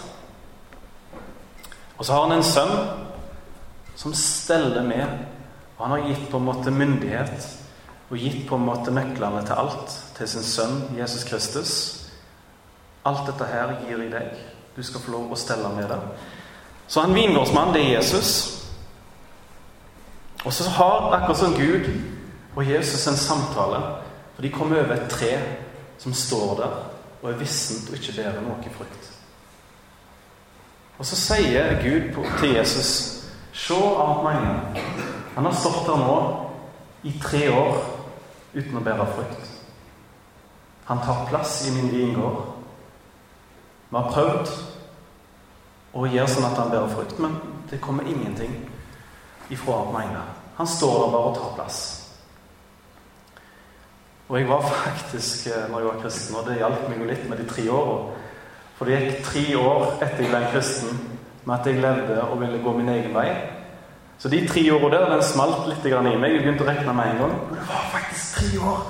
Og 1.98 2.06
så 2.06 2.14
har 2.16 2.24
han 2.26 2.38
en 2.38 2.48
sønn 2.48 2.72
som 4.00 4.16
steller 4.18 4.88
med. 4.88 5.20
Og 5.78 5.86
han 5.86 5.98
har 5.98 6.08
gitt 6.08 6.26
på 6.32 6.40
en 6.40 6.48
måte 6.48 6.72
myndighet 6.72 7.52
og 8.14 8.20
gitt 8.22 8.44
på 8.46 8.58
en 8.60 8.66
måte 8.68 8.92
nøklene 8.94 9.42
til 9.42 9.58
alt 9.58 9.94
til 10.14 10.28
sin 10.30 10.46
sønn 10.46 10.82
Jesus 10.94 11.24
Kristus. 11.26 11.72
Alt 13.10 13.26
dette 13.26 13.48
her 13.50 13.72
gir 13.82 14.04
jeg 14.04 14.12
deg. 14.14 14.36
Du 14.76 14.84
skal 14.86 15.02
få 15.02 15.16
lov 15.16 15.32
å 15.34 15.38
stelle 15.40 15.72
med 15.74 15.90
det. 15.90 15.98
Så 16.88 17.02
han 17.02 17.16
vingårdsmann, 17.16 17.74
det 17.74 17.82
er 17.82 17.96
Jesus. 17.96 18.30
Og 20.46 20.54
så 20.54 20.70
har 20.70 21.16
akkurat 21.16 21.40
som 21.40 21.56
Gud 21.58 21.90
og 22.56 22.70
Jesus 22.70 23.08
en 23.08 23.18
samtale. 23.18 23.82
For 24.36 24.46
de 24.46 24.52
kommer 24.54 24.84
over 24.84 24.94
et 24.94 25.10
tre 25.10 25.32
som 25.98 26.14
står 26.14 26.54
der 26.62 26.78
og 27.24 27.32
er 27.32 27.40
vissent 27.40 27.90
og 27.90 27.98
ikke 27.98 28.18
bærer 28.20 28.46
noe 28.46 28.76
frukt. 28.78 29.10
Og 31.00 31.06
så 31.10 31.18
sier 31.18 31.80
Gud 31.82 32.14
til 32.38 32.54
Jesus 32.60 32.94
Se 33.54 33.74
alt 33.78 34.24
mange. 34.26 34.54
Han 35.36 35.46
har 35.46 35.54
stått 35.54 35.86
der 35.86 35.98
nå 36.02 36.16
i 37.06 37.12
tre 37.22 37.52
år 37.54 37.93
uten 38.54 38.78
å 38.78 38.84
bære 38.86 39.08
frukt. 39.16 39.50
Han 40.86 41.02
tar 41.06 41.26
plass 41.30 41.62
i 41.68 41.72
min 41.72 41.90
vingård. 41.92 42.42
Vi 43.90 43.98
har 43.98 44.12
prøvd 44.12 44.54
å 45.94 46.06
gjøre 46.10 46.30
sånn 46.30 46.48
at 46.48 46.58
han 46.58 46.72
bærer 46.74 46.94
frukt, 46.94 47.20
men 47.22 47.36
det 47.70 47.82
kommer 47.82 48.08
ingenting 48.10 48.56
ifra 49.54 49.84
Armeina. 49.84 50.24
Han 50.58 50.68
står 50.68 50.98
der 51.00 51.14
bare 51.14 51.30
og 51.30 51.38
tar 51.38 51.56
plass. 51.58 51.80
Og 54.30 54.40
jeg 54.40 54.50
var 54.50 54.62
faktisk, 54.86 55.48
eh, 55.48 55.66
når 55.70 55.80
jeg 55.80 55.88
var 55.88 56.02
kristen, 56.02 56.36
og 56.36 56.48
det 56.48 56.60
hjalp 56.60 56.88
meg 56.90 57.02
jo 57.02 57.10
litt 57.10 57.26
med 57.30 57.42
de 57.42 57.48
tre 57.50 57.68
åra. 57.70 57.98
For 58.78 58.90
det 58.90 59.00
gikk 59.00 59.26
tre 59.28 59.44
år 59.62 59.84
etter 60.02 60.24
jeg 60.24 60.32
ble 60.34 60.46
kristen, 60.52 61.02
med 61.44 61.56
at 61.60 61.68
jeg 61.70 61.84
levde 61.84 62.22
og 62.24 62.40
ville 62.42 62.62
gå 62.64 62.74
min 62.78 62.90
egen 62.90 63.14
vei. 63.16 63.28
Så 64.24 64.30
de 64.32 64.38
tre 64.48 64.62
åra 64.72 64.88
der, 64.88 65.10
den 65.12 65.24
smalt 65.28 65.66
litt 65.68 65.84
i 65.84 65.92
meg. 65.92 66.32
Jeg 66.32 66.44
begynte 66.46 66.64
å 66.64 66.68
regne 66.70 66.94
med 66.96 67.10
en 67.12 67.18
gang. 67.20 67.32
Det 67.50 67.64
var 67.68 67.90
faktisk 67.92 68.38
tre 68.38 68.60
år! 68.64 68.86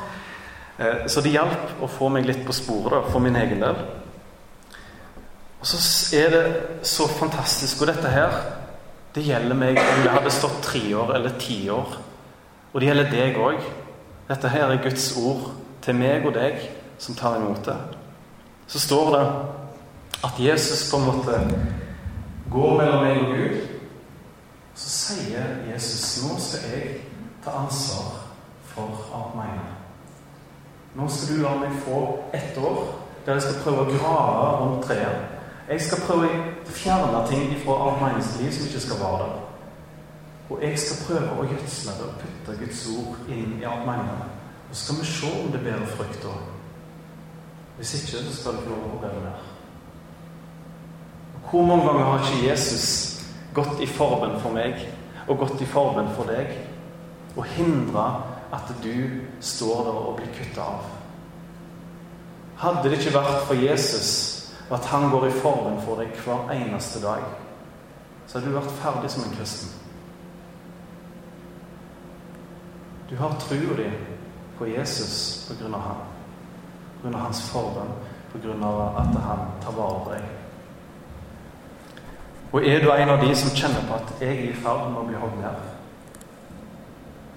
Eh, 0.77 1.07
så 1.09 1.23
det 1.25 1.31
hjalp 1.33 1.81
å 1.81 1.89
få 1.89 2.11
meg 2.13 2.27
litt 2.29 2.43
på 2.45 2.53
sporet 2.53 2.99
da, 2.99 2.99
for 3.09 3.23
min 3.23 3.39
egen 3.41 3.63
del. 3.65 3.79
Og 5.57 5.71
så 5.71 5.81
er 6.19 6.29
det 6.35 6.43
så 6.85 7.09
fantastisk. 7.09 7.81
Og 7.81 7.89
dette 7.89 8.13
her 8.13 8.37
det 9.17 9.25
gjelder 9.25 9.57
meg 9.57 9.81
om 9.81 10.05
det 10.05 10.13
hadde 10.19 10.37
stått 10.37 10.61
tre 10.69 10.83
år 11.01 11.15
eller 11.17 11.41
ti 11.41 11.57
år. 11.69 11.97
Og 12.69 12.77
det 12.77 12.91
gjelder 12.91 13.11
deg 13.17 13.41
òg. 13.41 13.67
Dette 14.29 14.53
her 14.53 14.69
er 14.69 14.85
Guds 14.85 15.09
ord 15.17 15.49
til 15.81 15.97
meg 15.97 16.29
og 16.29 16.37
deg 16.37 16.61
som 17.01 17.17
tar 17.17 17.41
imot 17.41 17.65
det. 17.65 17.81
Så 18.69 18.85
står 18.85 19.13
det 19.17 19.27
at 20.29 20.45
Jesus 20.45 20.91
på 20.93 21.01
en 21.01 21.09
måte 21.09 21.41
går 22.53 22.77
mellom 22.77 23.07
meg 23.09 23.23
og 23.25 23.33
Gud. 23.33 23.72
Så 24.75 24.89
sier 24.89 25.55
Jesus 25.71 26.23
nå 26.23 26.37
skal 26.41 26.69
jeg 26.73 26.95
ta 27.43 27.51
ansvar 27.61 28.23
for 28.73 29.05
alt 29.13 29.35
mine. 29.37 29.69
Nå 30.95 31.07
skal 31.09 31.35
du 31.35 31.43
la 31.43 31.53
meg 31.61 31.77
få 31.85 32.01
ett 32.33 32.57
år 32.57 32.83
der 33.25 33.37
jeg 33.37 33.45
skal 33.45 33.61
prøve 33.63 33.85
å 33.85 33.93
grave 33.93 34.47
rundt 34.61 34.85
treet. 34.87 35.29
Jeg 35.69 35.81
skal 35.81 36.01
prøve 36.07 36.27
å 36.27 36.73
fjerne 36.75 37.21
ting 37.29 37.53
fra 37.63 37.77
alt 37.85 38.01
liv 38.41 38.51
som 38.51 38.65
ikke 38.67 38.81
skal 38.83 38.99
være 38.99 39.19
der. 39.23 39.39
Og 40.49 40.63
jeg 40.63 40.79
skal 40.79 41.05
prøve 41.07 41.37
å 41.39 41.45
gjødsle 41.47 41.93
det 41.97 42.09
og 42.09 42.17
putte 42.19 42.57
Guds 42.59 42.81
ord 42.97 43.31
inn 43.31 43.55
i 43.61 43.63
alt 43.69 43.87
menneskene. 43.87 44.27
Og 44.69 44.75
så 44.75 44.83
skal 44.83 44.99
vi 44.99 45.07
se 45.13 45.31
om 45.39 45.53
det 45.53 45.63
bærer 45.63 45.95
frukt 45.95 46.19
da. 46.25 46.33
Hvis 47.77 47.93
ikke, 48.01 48.25
så 48.25 48.35
skal 48.35 48.57
det 48.57 48.59
ikke 48.59 48.75
lov 48.75 48.97
å 48.97 49.13
mer. 49.23 49.47
Hvor 51.49 51.65
mange 51.69 51.85
ganger 51.87 52.05
har 52.05 52.19
ikke 52.25 52.49
Jesus 52.49 53.12
gått 53.53 53.81
i 53.81 53.87
formen 53.89 54.37
for 54.41 54.55
meg 54.55 54.79
og 55.27 55.39
gått 55.45 55.61
i 55.61 55.69
formen 55.69 56.09
for 56.17 56.29
deg 56.29 56.53
og 57.35 57.47
hindra 57.55 58.07
at 58.53 58.69
du 58.83 59.21
står 59.41 59.87
der 59.87 59.99
og 60.03 60.15
blir 60.19 60.33
kutta 60.37 60.67
av? 60.75 60.91
Hadde 62.63 62.89
det 62.89 62.99
ikke 62.99 63.17
vært 63.17 63.45
for 63.47 63.59
Jesus 63.59 64.11
og 64.69 64.77
at 64.79 64.85
han 64.85 65.09
går 65.11 65.27
i 65.27 65.37
formen 65.37 65.79
for 65.83 65.99
deg 65.99 66.13
hver 66.23 66.51
eneste 66.55 67.01
dag, 67.03 67.23
så 68.25 68.37
hadde 68.37 68.49
du 68.49 68.55
vært 68.55 68.77
ferdig 68.79 69.11
som 69.11 69.25
en 69.25 69.35
kristen. 69.35 69.73
Du 73.09 73.17
har 73.19 73.35
trua 73.41 73.75
di 73.77 73.89
på 74.57 74.69
Jesus 74.71 75.45
på 75.47 75.59
grunn 75.59 75.75
av 75.77 75.83
ham. 75.89 76.05
På 76.95 77.03
grunn 77.03 77.17
av 77.19 77.27
hans 77.27 77.43
forbønn, 77.51 77.91
på 78.31 78.41
grunn 78.41 78.63
av 78.63 78.79
at 79.03 79.19
han 79.27 79.43
tar 79.61 79.75
vare 79.77 79.99
på 80.05 80.15
deg. 80.15 80.42
Og 82.53 82.65
er 82.69 82.81
du 82.83 82.91
en 82.91 83.09
av 83.09 83.21
de 83.21 83.35
som 83.35 83.53
kjenner 83.57 83.85
på 83.89 83.97
at 83.97 84.15
jeg 84.21 84.33
er 84.33 84.49
i 84.51 84.57
ferd 84.63 84.89
med 84.91 85.01
å 85.01 85.05
bli 85.07 85.21
hogd 85.21 85.39
ned? 85.41 85.69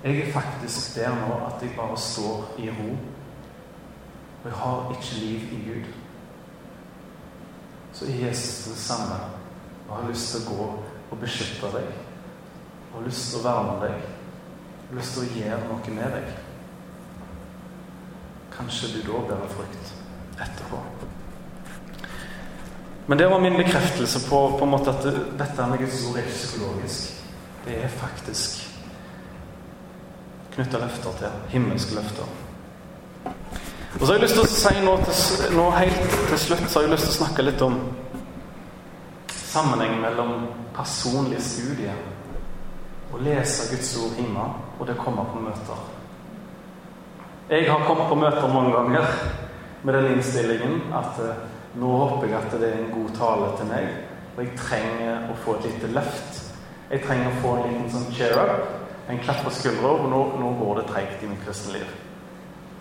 Jeg 0.05 0.23
er 0.23 0.35
faktisk 0.35 0.99
der 0.99 1.15
nå 1.17 1.39
at 1.49 1.63
jeg 1.65 1.73
bare 1.77 1.97
står 1.99 2.59
i 2.63 2.69
ro. 2.71 2.91
Og 4.43 4.51
jeg 4.51 4.59
har 4.61 4.93
ikke 4.93 5.23
liv 5.23 5.55
i 5.57 5.63
Gud 5.71 5.95
så 7.99 8.05
er 8.05 8.27
Jesus 8.27 8.65
det 8.65 8.77
samme 8.79 9.17
og 9.89 9.97
har 9.97 10.09
lyst 10.11 10.35
til 10.35 10.43
å 10.43 10.57
gå 10.57 10.65
og 11.11 11.21
beskytte 11.21 11.71
deg. 11.73 11.87
Og 12.91 12.99
har 12.99 13.07
lyst 13.07 13.31
til 13.31 13.41
å 13.41 13.45
verne 13.47 13.77
deg. 13.87 14.03
Har 14.91 14.99
lyst 14.99 15.17
til 15.17 15.25
å 15.25 15.39
gjøre 15.39 15.71
noe 15.71 15.97
med 15.97 16.17
deg. 16.19 16.29
Kanskje 18.53 18.93
du 18.93 19.01
da 19.09 19.23
bærer 19.31 19.55
frukt 19.55 19.95
etterpå. 20.37 21.06
Men 23.07 23.19
det 23.19 23.27
var 23.31 23.41
min 23.41 23.57
bekreftelse 23.57 24.29
på, 24.31 24.41
på 24.59 24.65
en 24.65 24.71
måte 24.71 24.91
at 24.91 25.05
det, 25.07 25.15
dette 25.39 25.67
med 25.67 25.79
Guds 25.79 26.01
ord 26.09 26.19
er 26.19 26.31
psykologisk. 26.31 27.13
Det 27.67 27.77
er 27.85 27.89
faktisk 27.89 28.65
knytta 30.57 30.81
løfter 30.83 31.21
til. 31.21 31.39
Himmelske 31.49 31.95
løfter. 31.95 32.35
Og 34.01 34.07
så 34.07 34.07
har 34.07 34.19
jeg 34.19 34.23
lyst 34.27 34.35
til 34.35 34.45
å 34.45 34.51
si 34.51 34.75
nå, 34.85 34.97
til, 35.07 35.55
nå 35.57 35.71
helt 35.73 36.17
til 36.29 36.39
slutt 36.39 36.67
så 36.69 36.79
har 36.79 36.87
jeg 36.87 36.93
lyst 36.93 37.07
til 37.09 37.15
å 37.15 37.21
snakke 37.21 37.47
litt 37.47 37.63
om 37.65 37.79
sammenhengen 39.33 40.03
mellom 40.03 40.35
personlige 40.77 41.41
studier 41.41 41.97
å 43.15 43.21
lese 43.25 43.71
Guds 43.71 43.95
ord 44.03 44.19
hjemme 44.21 44.47
og 44.77 44.83
det 44.85 44.97
å 44.99 45.05
komme 45.05 45.25
på 45.31 45.45
møter. 45.47 45.85
Jeg 47.49 47.69
har 47.71 47.85
kommet 47.87 48.11
på 48.11 48.19
møter 48.19 48.53
mange 48.53 48.75
ganger 48.75 49.13
med 49.87 49.95
den 49.95 50.17
innstillingen 50.17 50.81
at 50.99 51.21
eh, 51.23 51.45
nå 51.77 51.93
håper 52.01 52.31
jeg 52.31 52.39
at 52.39 52.57
det 52.57 52.69
er 52.71 52.79
en 52.81 52.93
god 52.95 53.13
tale 53.19 53.53
til 53.59 53.69
meg, 53.69 53.87
og 54.37 54.43
jeg 54.45 54.59
trenger 54.59 55.31
å 55.33 55.37
få 55.45 55.57
et 55.57 55.69
lite 55.69 55.93
løft. 55.93 56.43
Jeg 56.91 57.03
trenger 57.05 57.29
å 57.29 57.41
få 57.43 57.55
en 57.57 57.67
liten 57.69 57.91
sånn 57.93 58.11
cheer 58.17 58.37
up, 58.39 58.67
en 59.11 59.21
klapp 59.23 59.43
på 59.45 59.53
skuldra, 59.55 59.93
og 59.97 60.09
nå, 60.11 60.21
nå 60.41 60.53
går 60.61 60.81
det 60.81 60.87
treigt 60.91 61.25
i 61.25 61.31
mitt 61.31 61.43
kristne 61.45 61.77
liv. 61.77 61.91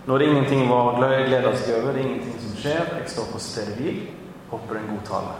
Nå 0.06 0.14
er 0.14 0.22
det 0.22 0.28
ingenting 0.30 0.70
å 0.70 0.80
glede 0.96 1.52
seg 1.58 1.80
over, 1.80 1.92
det 1.92 2.02
er 2.02 2.06
ingenting 2.06 2.38
som 2.38 2.58
skjer. 2.60 2.92
Jeg 3.00 3.10
står 3.10 3.28
på 3.32 3.42
stedet 3.42 3.74
hvil, 3.80 4.00
håper 4.52 4.72
det 4.72 4.78
er 4.78 4.84
en 4.84 4.92
god 4.94 5.04
tale. 5.10 5.36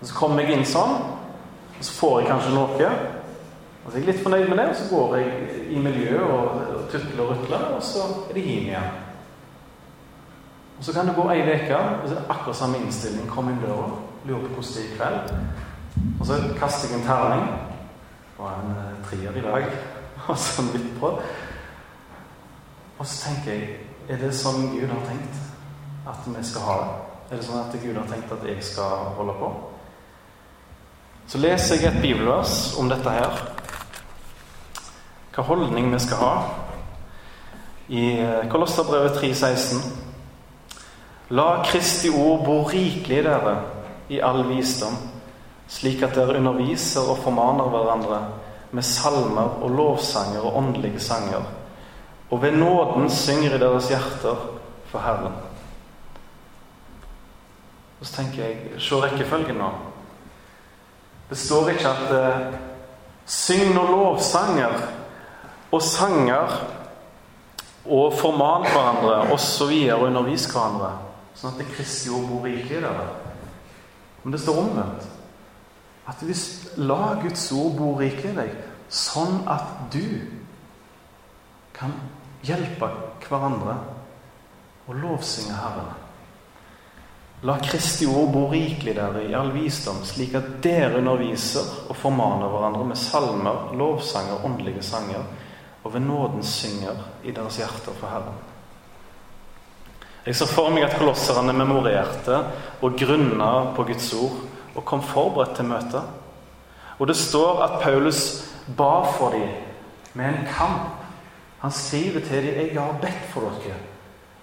Og 0.00 0.08
Så 0.10 0.18
kommer 0.18 0.42
jeg 0.42 0.58
inn 0.58 0.68
sånn, 0.68 0.96
og 1.76 1.84
så 1.86 1.96
får 2.00 2.20
jeg 2.20 2.30
kanskje 2.32 2.54
noe. 2.56 2.92
Og 3.86 3.88
så 3.88 3.94
er 3.94 4.02
jeg 4.02 4.08
litt 4.10 4.22
fornøyd 4.24 4.48
med 4.50 4.58
det, 4.58 4.68
og 4.72 4.78
så 4.80 4.86
går 4.90 5.16
jeg 5.20 5.58
i 5.70 5.80
miljøet 5.80 6.24
og, 6.26 6.62
og 6.74 6.86
tutler 6.92 7.22
og 7.24 7.32
rutler, 7.32 7.68
og 7.76 7.84
så 7.86 8.08
er 8.26 8.34
det 8.34 8.46
hjem 8.50 8.70
igjen. 8.72 9.05
Og 10.78 10.84
Så 10.84 10.92
kan 10.92 11.06
det 11.06 11.14
gå 11.16 11.30
ei 11.30 11.42
uke, 11.42 11.76
og 11.76 12.08
så 12.08 12.14
er 12.14 12.18
det 12.18 12.26
akkurat 12.28 12.56
samme 12.56 12.76
innstilling. 12.76 13.28
Kom 13.28 13.48
inn 13.48 13.60
døra, 13.62 13.90
lurer 14.24 14.48
på 14.48 14.54
hvordan 14.54 14.72
det 14.74 14.82
er 14.82 14.92
i 14.92 14.96
kveld. 14.96 15.30
Og 16.20 16.26
så 16.26 16.32
kaster 16.58 16.88
jeg 16.88 17.00
en 17.00 17.06
terning. 17.06 17.48
Var 18.38 18.50
en 18.60 18.70
eh, 18.70 19.04
trier 19.08 19.36
i 19.36 19.40
dag. 19.40 19.64
Og 20.28 20.38
så 20.38 20.62
midt 20.62 21.00
på. 21.00 21.20
Og 22.98 23.06
så 23.06 23.28
tenker 23.28 23.52
jeg 23.52 23.76
Er 24.08 24.20
det 24.22 24.34
sånn 24.38 24.68
Gud 24.70 24.86
har 24.86 25.00
tenkt 25.08 25.38
at 26.06 26.26
vi 26.30 26.42
skal 26.46 26.62
ha 26.62 26.74
det? 26.78 26.90
Er 27.30 27.40
det 27.40 27.46
sånn 27.48 27.58
at 27.58 27.72
Gud 27.82 27.96
har 27.98 28.06
tenkt 28.06 28.32
at 28.32 28.44
jeg 28.46 28.62
skal 28.62 29.08
holde 29.16 29.34
på? 29.40 29.48
Så 31.26 31.40
leser 31.42 31.80
jeg 31.80 31.90
et 31.90 32.02
bibelvers 32.02 32.76
om 32.78 32.86
dette 32.88 33.10
her. 33.10 33.40
Hva 35.34 35.42
holdning 35.48 35.90
vi 35.90 35.98
skal 36.04 36.22
ha. 36.22 36.30
I 37.88 38.04
eh, 38.22 38.46
Kolosserbrevet 38.50 39.18
3,16. 39.18 40.05
La 41.30 41.62
Kristi 41.66 42.10
ord 42.10 42.44
bo 42.46 42.60
rikelig 42.70 43.18
i 43.18 43.22
dere 43.26 43.54
i 44.08 44.20
all 44.22 44.44
visdom, 44.46 44.94
slik 45.68 46.04
at 46.06 46.14
dere 46.14 46.36
underviser 46.38 47.08
og 47.10 47.18
formaner 47.24 47.66
hverandre 47.72 48.20
med 48.70 48.86
salmer 48.86 49.58
og 49.62 49.74
lovsanger 49.74 50.44
og 50.46 50.58
åndelige 50.60 51.00
sanger, 51.02 51.42
og 52.30 52.42
ved 52.42 52.54
nåden 52.54 53.10
synger 53.10 53.54
i 53.54 53.58
deres 53.58 53.88
hjerter 53.90 54.46
for 54.90 55.02
Herren. 55.02 55.34
Og 58.00 58.06
så 58.06 58.20
tenker 58.20 58.44
jeg 58.44 58.80
Se 58.82 58.94
rekkefølgen 58.94 59.58
nå. 59.58 59.70
Det 61.30 61.38
står 61.38 61.68
ikke 61.72 61.88
at 61.88 62.10
eh, 62.14 62.58
syng 63.26 63.72
nå 63.74 63.82
lovsanger 63.90 64.74
og 65.72 65.82
sanger 65.82 66.52
og 67.86 68.12
forman 68.14 68.66
hverandre 68.70 69.32
osv. 69.34 69.72
Og, 69.90 69.98
og 69.98 70.06
undervis 70.06 70.46
hverandre, 70.52 70.92
sånn 71.36 71.52
at 71.52 71.60
det 71.60 71.68
Kristi 71.74 72.12
ord 72.12 72.28
bor 72.30 72.46
rikelig 72.46 72.80
i 72.80 72.84
dere. 72.84 73.06
Men 74.22 74.34
det 74.34 74.40
står 74.42 74.62
omvendt. 74.62 75.10
At 76.06 76.22
hvis 76.22 76.44
la 76.78 77.16
Guds 77.22 77.44
ord 77.52 77.76
bo 77.78 77.92
rikelig 77.98 78.32
i 78.32 78.38
deg, 78.40 78.56
sånn 78.92 79.42
at 79.50 79.92
du 79.92 80.06
kan 81.76 81.92
hjelpe 82.46 82.88
hverandre 83.26 83.76
og 84.86 84.98
lovsynge 85.02 85.54
Herren. 85.58 85.94
La 87.44 87.58
Kristi 87.60 88.06
ord 88.08 88.30
bo 88.32 88.46
rikelig 88.48 88.94
dere 88.96 89.26
i 89.26 89.34
all 89.36 89.50
visdom, 89.52 89.98
slik 90.08 90.34
at 90.38 90.54
dere 90.64 91.02
underviser 91.02 91.66
og 91.90 91.98
formaner 92.00 92.48
hverandre 92.48 92.86
med 92.88 93.00
salmer, 93.00 93.74
lovsanger, 93.76 94.46
åndelige 94.46 94.84
sanger, 94.86 95.26
og 95.82 95.92
ved 95.92 96.06
nåden 96.06 96.42
synger 96.42 97.02
i 97.22 97.34
deres 97.34 97.58
hjerter 97.60 97.98
for 97.98 98.08
Herren. 98.10 98.38
Jeg 100.26 100.34
ser 100.34 100.50
for 100.50 100.72
meg 100.74 100.82
at 100.82 100.96
kolosserne 100.98 101.52
memorerte 101.54 102.40
og 102.82 102.96
grunna 102.98 103.50
på 103.76 103.84
Guds 103.86 104.08
ord 104.18 104.40
og 104.74 104.84
kom 104.84 105.02
forberedt 105.02 105.54
til 105.56 105.68
møtet. 105.70 106.02
Og 106.98 107.06
det 107.06 107.16
står 107.16 107.62
at 107.62 107.76
Paulus 107.82 108.20
ba 108.76 109.04
for 109.16 109.30
dem 109.30 109.48
med 110.14 110.26
en 110.28 110.48
kamp. 110.50 110.88
Han 111.60 111.70
skriver 111.70 112.20
til 112.20 112.46
dem 112.46 112.54
'Jeg 112.54 112.82
har 112.82 112.98
bedt 113.00 113.30
for 113.30 113.40
dere'. 113.40 113.80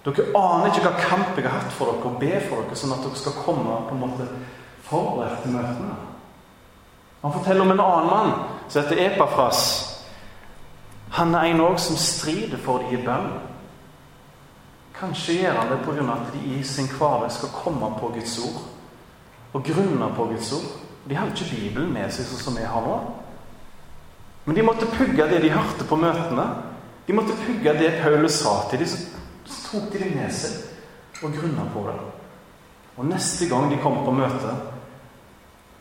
Dere 0.04 0.26
aner 0.36 0.66
ikke 0.66 0.88
hva 0.88 1.00
kamp 1.00 1.36
jeg 1.36 1.50
har 1.50 1.60
hatt 1.60 1.72
for 1.72 1.84
dere, 1.84 2.04
og 2.04 2.18
be 2.20 2.40
for 2.48 2.56
dere, 2.56 2.76
sånn 2.76 2.92
at 2.92 3.04
dere 3.04 3.16
skal 3.16 3.32
komme 3.32 3.76
på 3.88 3.94
en 3.94 4.00
måte 4.00 4.28
forberedt 4.82 5.42
til 5.42 5.52
møtene. 5.52 5.94
Han 7.22 7.32
forteller 7.32 7.62
om 7.62 7.70
en 7.70 7.80
annen 7.80 8.10
mann 8.10 8.32
som 8.68 8.82
heter 8.82 9.06
Epafras. 9.06 9.90
Han 11.10 11.34
er 11.34 11.42
en 11.42 11.60
òg 11.60 11.78
som 11.78 11.96
strider 11.96 12.58
for 12.58 12.78
dem 12.78 12.98
i 12.98 13.04
bønn. 13.04 13.30
Kanskje 15.04 15.34
gjør 15.42 15.58
han 15.58 15.72
det 15.72 15.82
pga. 15.84 16.12
at 16.12 16.32
de 16.32 16.54
i 16.54 16.62
sin 16.62 16.86
hverdag 16.88 17.32
skal 17.32 17.48
komme 17.52 17.90
på 18.00 18.08
Guds 18.14 18.38
ord 18.38 18.62
og 19.52 19.64
grunne 19.64 20.08
på 20.16 20.24
Guds 20.24 20.52
ord. 20.52 20.70
De 21.08 21.14
har 21.14 21.26
ikke 21.26 21.50
Bibelen 21.50 21.92
med 21.92 22.12
seg 22.12 22.26
sånn 22.26 22.40
som 22.40 22.56
vi 22.56 22.64
har 22.64 22.80
nå. 22.80 22.94
Men 24.44 24.56
de 24.56 24.64
måtte 24.64 24.88
pugge 24.96 25.28
det 25.28 25.42
de 25.42 25.50
hørte 25.52 25.84
på 25.84 25.96
møtene. 25.96 26.46
De 27.06 27.12
måtte 27.12 27.36
pugge 27.44 27.76
det 27.78 28.00
Paulus 28.02 28.40
sa 28.40 28.54
til 28.70 28.80
dem. 28.80 28.88
Så 29.44 29.60
tok 29.68 29.92
de 29.92 30.00
det 30.00 30.10
med 30.16 30.32
seg 30.32 31.22
og 31.24 31.36
grunna 31.36 31.68
på 31.74 31.84
det. 31.86 31.98
Og 32.96 33.06
neste 33.06 33.48
gang 33.48 33.70
de 33.70 33.80
kom 33.82 34.00
på 34.04 34.12
møte, 34.16 34.56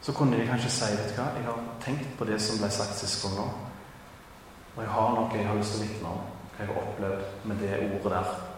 så 0.04 0.12
kunne 0.12 0.38
de 0.38 0.48
kanskje 0.48 0.72
si 0.72 0.92
vet 0.92 1.14
du 1.14 1.20
hva, 1.22 1.30
jeg 1.38 1.46
har 1.48 1.60
tenkt 1.84 2.18
på 2.20 2.28
det 2.28 2.40
som 2.44 2.60
ble 2.60 2.70
sagt 2.72 3.00
sist 3.00 3.24
gang 3.24 3.38
nå. 3.40 3.50
Og 4.76 4.82
jeg 4.84 4.92
har 4.92 5.14
noe 5.16 5.38
jeg 5.38 5.48
har 5.48 5.60
lyst 5.60 5.78
til 5.78 5.84
å 5.84 5.88
vitne 5.88 6.16
om. 6.16 6.24
Hva 6.54 6.66
jeg 6.66 6.74
har 6.74 6.82
opplevd 6.84 7.48
med 7.50 7.64
det 7.64 7.78
ordet 7.88 8.12
der. 8.18 8.53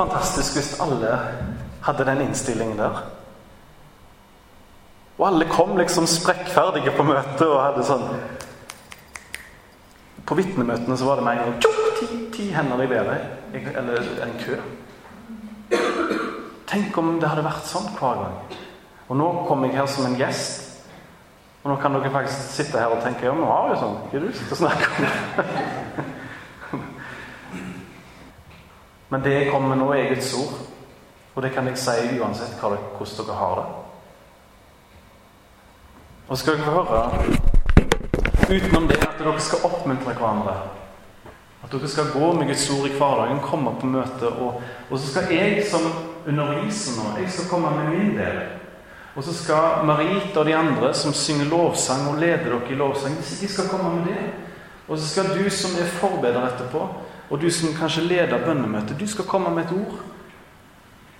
Fantastisk 0.00 0.56
hvis 0.56 0.76
alle 0.80 1.16
hadde 1.84 2.06
den 2.08 2.20
innstillingen 2.26 2.78
der. 2.78 3.02
Og 5.18 5.26
alle 5.28 5.48
kom 5.50 5.76
liksom 5.76 6.06
sprekkferdige 6.08 6.94
på 6.96 7.04
møtet 7.04 7.48
og 7.48 7.60
hadde 7.60 7.84
sånn 7.84 8.06
På 10.24 10.36
vitnemøtene 10.38 10.96
så 10.96 11.08
var 11.08 11.18
det 11.18 11.24
med 11.26 11.64
ti, 11.98 12.06
ti 12.32 12.44
hender 12.54 12.84
i 12.84 12.88
været. 12.88 13.24
Eller 13.50 14.04
en 14.22 14.36
kø. 14.38 14.58
Tenk 16.70 16.98
om 17.02 17.16
det 17.18 17.28
hadde 17.28 17.42
vært 17.42 17.66
sånn 17.66 17.88
hver 17.96 18.20
gang. 18.20 18.36
Og 19.10 19.18
nå 19.18 19.26
kom 19.48 19.64
jeg 19.66 19.74
her 19.74 19.90
som 19.90 20.06
en 20.06 20.14
gjest. 20.20 20.68
Og 21.64 21.72
nå 21.72 21.76
kan 21.82 21.98
dere 21.98 22.12
faktisk 22.14 22.54
sitte 22.54 22.78
her 22.78 22.94
og 22.94 23.02
tenke 23.02 23.26
ja, 23.26 23.34
nå 23.34 23.50
har 23.50 23.72
vi 23.72 23.80
sånn. 23.82 23.98
Hva 24.06 24.20
er 24.20 24.22
det 24.22 24.30
du 24.30 24.38
sitter 24.38 24.54
og 24.54 26.04
om? 26.06 26.09
Men 29.10 29.22
det 29.22 29.50
kommer 29.50 29.76
nå, 29.76 29.92
er 29.92 30.14
Guds 30.14 30.34
ord. 30.38 30.58
Og 31.34 31.42
det 31.42 31.52
kan 31.54 31.66
jeg 31.66 31.78
si 31.78 32.18
uansett 32.18 32.58
hvordan 32.60 32.82
dere 32.98 33.38
har 33.38 33.54
det. 33.60 33.68
Og 36.28 36.38
skal 36.38 36.58
dere 36.58 36.64
få 36.64 36.82
høre 36.82 37.38
utenom 38.50 38.86
det 38.88 38.98
at 39.02 39.18
dere 39.18 39.40
skal 39.42 39.64
oppmuntre 39.66 40.14
hverandre. 40.14 40.54
At 41.64 41.72
dere 41.72 41.88
skal 41.90 42.12
gå 42.12 42.32
med 42.38 42.46
Guds 42.50 42.70
ord 42.70 42.86
i 42.86 42.94
hverdagen, 42.94 43.42
komme 43.42 43.74
på 43.80 43.86
møte. 43.86 44.28
Og, 44.30 44.62
og 44.90 44.98
så 44.98 45.10
skal 45.10 45.34
jeg 45.34 45.64
som 45.70 45.90
underviser 46.26 46.98
nå, 46.98 47.16
jeg 47.18 47.32
skal 47.34 47.50
komme 47.50 47.70
med 47.76 47.90
min 47.94 48.16
del. 48.18 48.40
Og 49.16 49.24
så 49.26 49.34
skal 49.34 49.86
Marita 49.86 50.40
og 50.40 50.46
de 50.46 50.54
andre 50.54 50.94
som 50.94 51.12
synger 51.12 51.50
lovsang 51.50 52.06
og 52.08 52.18
leder 52.22 52.46
dere 52.46 52.70
i 52.70 52.78
lovsang, 52.78 53.16
de 53.18 53.48
skal 53.48 53.68
komme 53.70 53.90
med 53.96 54.12
det. 54.12 54.49
Og 54.90 54.98
så 54.98 55.06
skal 55.06 55.28
du 55.38 55.50
som 55.54 55.76
er 55.78 55.86
forbeder 56.00 56.48
etterpå, 56.48 56.88
og 57.30 57.40
du 57.40 57.46
som 57.50 57.74
kanskje 57.78 58.08
leder 58.08 58.42
bønnemøtet, 58.42 58.98
du 58.98 59.06
skal 59.06 59.24
komme 59.24 59.52
med 59.54 59.68
et 59.68 59.76
ord. 59.76 60.00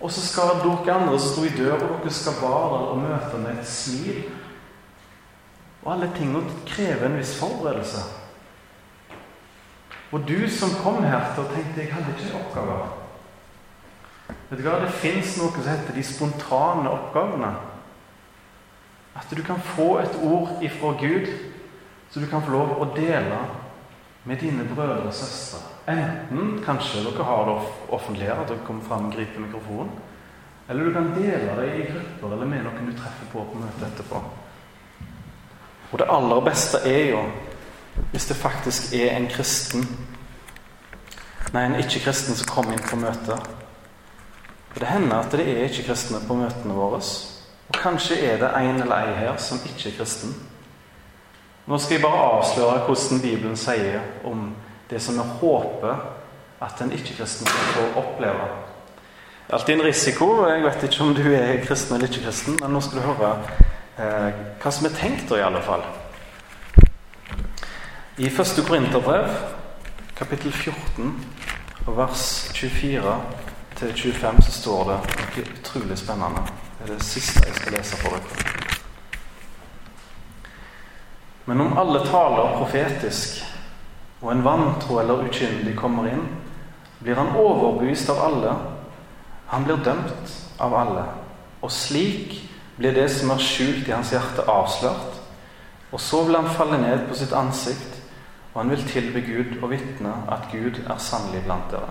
Og 0.01 0.11
så 0.11 0.25
skal 0.27 0.57
dere 0.65 0.95
andre 0.95 1.19
som 1.21 1.29
sto 1.31 1.45
i 1.47 1.53
døra, 1.55 1.79
dere 2.03 2.13
skal 2.13 2.41
bare 2.41 2.81
og 2.91 2.99
møte 2.99 3.39
med 3.39 3.61
et 3.61 3.69
smil. 3.69 4.25
Og 5.85 5.93
alle 5.93 6.11
tingene 6.17 6.43
krever 6.67 7.07
en 7.07 7.19
viss 7.21 7.37
forberedelse. 7.39 8.03
Og 10.11 10.27
du 10.27 10.51
som 10.51 10.75
kom 10.83 11.05
her 11.05 11.31
til 11.35 11.45
og 11.45 11.55
tenkte 11.55 11.85
jeg 11.85 11.93
hadde 11.95 12.17
ikke 12.19 12.39
oppgaver 12.41 12.97
Vet 14.51 14.59
du 14.59 14.65
hva, 14.67 14.81
Det 14.83 14.91
fins 14.99 15.37
noe 15.39 15.53
som 15.55 15.69
heter 15.69 15.95
de 15.95 16.03
spontane 16.03 16.91
oppgavene. 16.91 17.53
At 19.15 19.31
du 19.31 19.43
kan 19.47 19.63
få 19.77 20.01
et 20.03 20.17
ord 20.27 20.59
ifra 20.63 20.91
Gud 20.99 21.31
så 22.11 22.21
du 22.21 22.27
kan 22.27 22.43
få 22.43 22.51
lov 22.51 22.77
å 22.83 22.91
dele 22.97 23.39
med 24.25 24.41
dine 24.43 24.65
brødre 24.75 25.09
og 25.09 25.15
søstre. 25.15 25.63
Enten 25.89 26.59
kanskje 26.65 27.05
dere 27.07 27.25
har 27.25 27.47
det 27.49 27.57
offentlig 27.89 28.27
her, 28.29 28.41
at 28.43 28.51
dere 28.51 28.67
kommer 28.67 28.85
fram 28.85 29.09
og 29.09 29.15
griper 29.15 29.41
mikrofonen. 29.47 29.93
Eller 30.69 30.85
du 30.85 30.93
kan 30.93 31.15
dele 31.15 31.55
det 31.59 31.71
i 31.75 31.87
grupper 31.93 32.35
eller 32.35 32.47
med 32.47 32.63
noen 32.67 32.91
du 32.91 32.93
treffer 32.95 33.31
på 33.33 33.43
på 33.43 33.59
møtet 33.59 33.87
etterpå. 33.89 34.21
Og 35.91 35.99
det 35.99 36.07
aller 36.11 36.45
beste 36.47 36.79
er 36.87 37.09
jo 37.11 37.25
hvis 38.13 38.27
det 38.31 38.37
faktisk 38.39 38.93
er 38.95 39.17
en 39.17 39.27
kristen 39.29 39.87
Nei, 41.51 41.65
en 41.65 41.81
ikke-kristen 41.81 42.37
som 42.39 42.47
kommer 42.47 42.77
inn 42.77 42.85
på 42.87 42.95
møtet. 43.01 43.49
For 44.71 44.79
det 44.79 44.87
hender 44.87 45.17
at 45.17 45.33
det 45.35 45.49
er 45.51 45.65
ikke-kristne 45.65 46.21
på 46.29 46.37
møtene 46.39 46.77
våre. 46.77 47.01
Og 47.01 47.75
kanskje 47.75 48.21
er 48.23 48.39
det 48.39 48.53
en 48.55 48.79
eller 48.85 49.09
ei 49.09 49.17
her 49.19 49.41
som 49.43 49.59
ikke 49.67 49.89
er 49.91 49.97
kristen. 49.97 50.37
Nå 51.71 51.79
skal 51.79 51.95
jeg 51.95 52.03
bare 52.03 52.23
avsløre 52.33 52.79
hvordan 52.83 53.21
Bibelen 53.23 53.57
sier 53.57 54.01
om 54.27 54.49
det 54.91 54.99
som 55.03 55.21
vi 55.21 55.27
håper 55.39 56.01
at 56.67 56.83
en 56.83 56.91
ikke-kristen 56.91 57.47
skal 57.47 57.69
få 57.77 57.85
oppleve. 58.01 58.49
Alltid 59.55 59.77
en 59.77 59.85
risiko, 59.87 60.27
jeg 60.49 60.65
vet 60.65 60.83
ikke 60.89 61.05
om 61.05 61.15
du 61.15 61.23
er 61.31 61.63
kristen 61.63 61.95
eller 61.95 62.11
ikke 62.11 62.25
kristen, 62.25 62.59
men 62.59 62.75
nå 62.75 62.83
skal 62.83 62.99
du 62.99 63.07
høre 63.07 63.31
eh, 64.03 64.43
hva 64.59 64.75
som 64.75 64.91
er 64.91 64.99
tenkt, 64.99 65.31
i 65.31 65.47
alle 65.47 65.63
fall. 65.63 65.87
I 68.19 68.35
første 68.35 68.67
Korinterbrev, 68.67 69.31
kapittel 70.19 70.53
14, 70.53 71.15
vers 71.87 72.29
24 72.55 73.19
til 73.79 73.95
25, 73.95 74.43
så 74.43 74.57
står 74.59 74.89
det 74.91 75.03
noe 75.07 75.47
utrolig 75.47 76.03
spennende. 76.03 76.49
Det 76.81 76.89
er 76.89 76.97
det 76.97 77.13
siste 77.15 77.47
jeg 77.47 77.63
skal 77.63 77.79
lese 77.79 78.03
for 78.03 78.19
dere. 78.19 78.50
Men 81.45 81.61
om 81.61 81.79
alle 81.79 82.03
taler 82.07 82.57
profetisk, 82.59 83.41
og 84.21 84.33
en 84.33 84.45
vantro 84.45 84.99
eller 85.01 85.25
ukyndig 85.25 85.77
kommer 85.79 86.11
inn, 86.11 86.27
blir 87.01 87.17
han 87.17 87.37
overbevist 87.41 88.11
av 88.13 88.21
alle. 88.27 88.53
Han 89.49 89.65
blir 89.65 89.81
dømt 89.85 90.35
av 90.61 90.75
alle. 90.77 91.07
Og 91.65 91.73
slik 91.73 92.37
blir 92.77 92.95
det 92.97 93.09
som 93.13 93.33
er 93.33 93.41
skjult 93.45 93.89
i 93.89 93.95
hans 93.95 94.13
hjerte, 94.13 94.45
avslørt. 94.49 95.17
Og 95.91 96.01
så 96.01 96.23
vil 96.27 96.37
han 96.37 96.53
falle 96.55 96.79
ned 96.81 97.09
på 97.09 97.17
sitt 97.19 97.33
ansikt, 97.33 97.97
og 98.53 98.63
han 98.63 98.71
vil 98.71 98.87
tilbe 98.89 99.25
Gud 99.25 99.57
og 99.63 99.71
vitne 99.73 100.13
at 100.31 100.49
Gud 100.53 100.83
er 100.85 101.03
sannelig 101.03 101.43
blant 101.47 101.73
dere. 101.73 101.91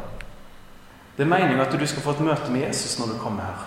Det 1.18 1.26
er 1.26 1.30
meningen 1.34 1.60
at 1.60 1.74
du 1.74 1.86
skal 1.88 2.04
få 2.04 2.16
et 2.16 2.24
møte 2.24 2.52
med 2.52 2.68
Jesus 2.68 3.00
når 3.00 3.14
du 3.14 3.20
kommer 3.20 3.44
her. 3.44 3.66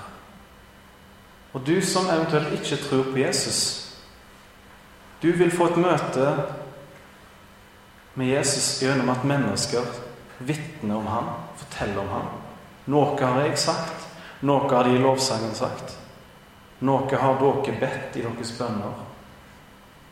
Og 1.52 1.66
du 1.66 1.80
som 1.84 2.08
eventuelt 2.08 2.52
ikke 2.56 2.80
tror 2.80 3.10
på 3.12 3.18
Jesus, 3.18 3.81
du 5.22 5.32
vil 5.32 5.52
få 5.54 5.68
et 5.70 5.78
møte 5.78 6.30
med 8.18 8.26
Jesus 8.26 8.80
gjennom 8.82 9.12
at 9.12 9.24
mennesker 9.24 9.86
vitner 10.42 10.98
om 10.98 11.06
ham, 11.06 11.28
forteller 11.60 12.00
om 12.02 12.08
ham. 12.10 12.32
Noe 12.90 13.14
har 13.20 13.44
jeg 13.44 13.60
sagt, 13.62 14.08
noe 14.42 14.66
har 14.72 14.88
de 14.88 14.96
i 14.96 15.02
lovsangen 15.02 15.54
sagt. 15.54 15.94
Noe 16.82 17.06
har 17.06 17.38
dere 17.38 17.76
bedt 17.78 18.18
i 18.18 18.24
deres 18.24 18.50
bønner, 18.58 18.98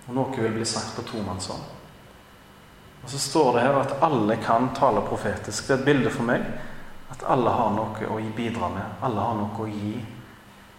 og 0.07 0.14
noe 0.14 0.38
vil 0.38 0.55
bli 0.55 0.68
sagt 0.68 0.94
på 0.94 1.03
tomannshånd. 1.09 1.66
Og 3.03 3.11
så 3.11 3.18
står 3.18 3.57
det 3.57 3.66
her 3.66 3.81
at 3.81 3.96
alle 4.07 4.37
kan 4.44 4.70
tale 4.77 5.03
profetisk. 5.09 5.66
Det 5.66 5.75
er 5.75 5.81
et 5.81 5.88
bilde 5.88 6.14
for 6.14 6.29
meg 6.29 6.46
at 7.11 7.27
alle 7.27 7.51
har 7.51 7.75
noe 7.75 8.12
å 8.12 8.20
bidra 8.37 8.70
med. 8.70 9.03
Alle 9.03 9.27
har 9.27 9.35
noe 9.40 9.64
å 9.64 9.66
gi 9.66 9.96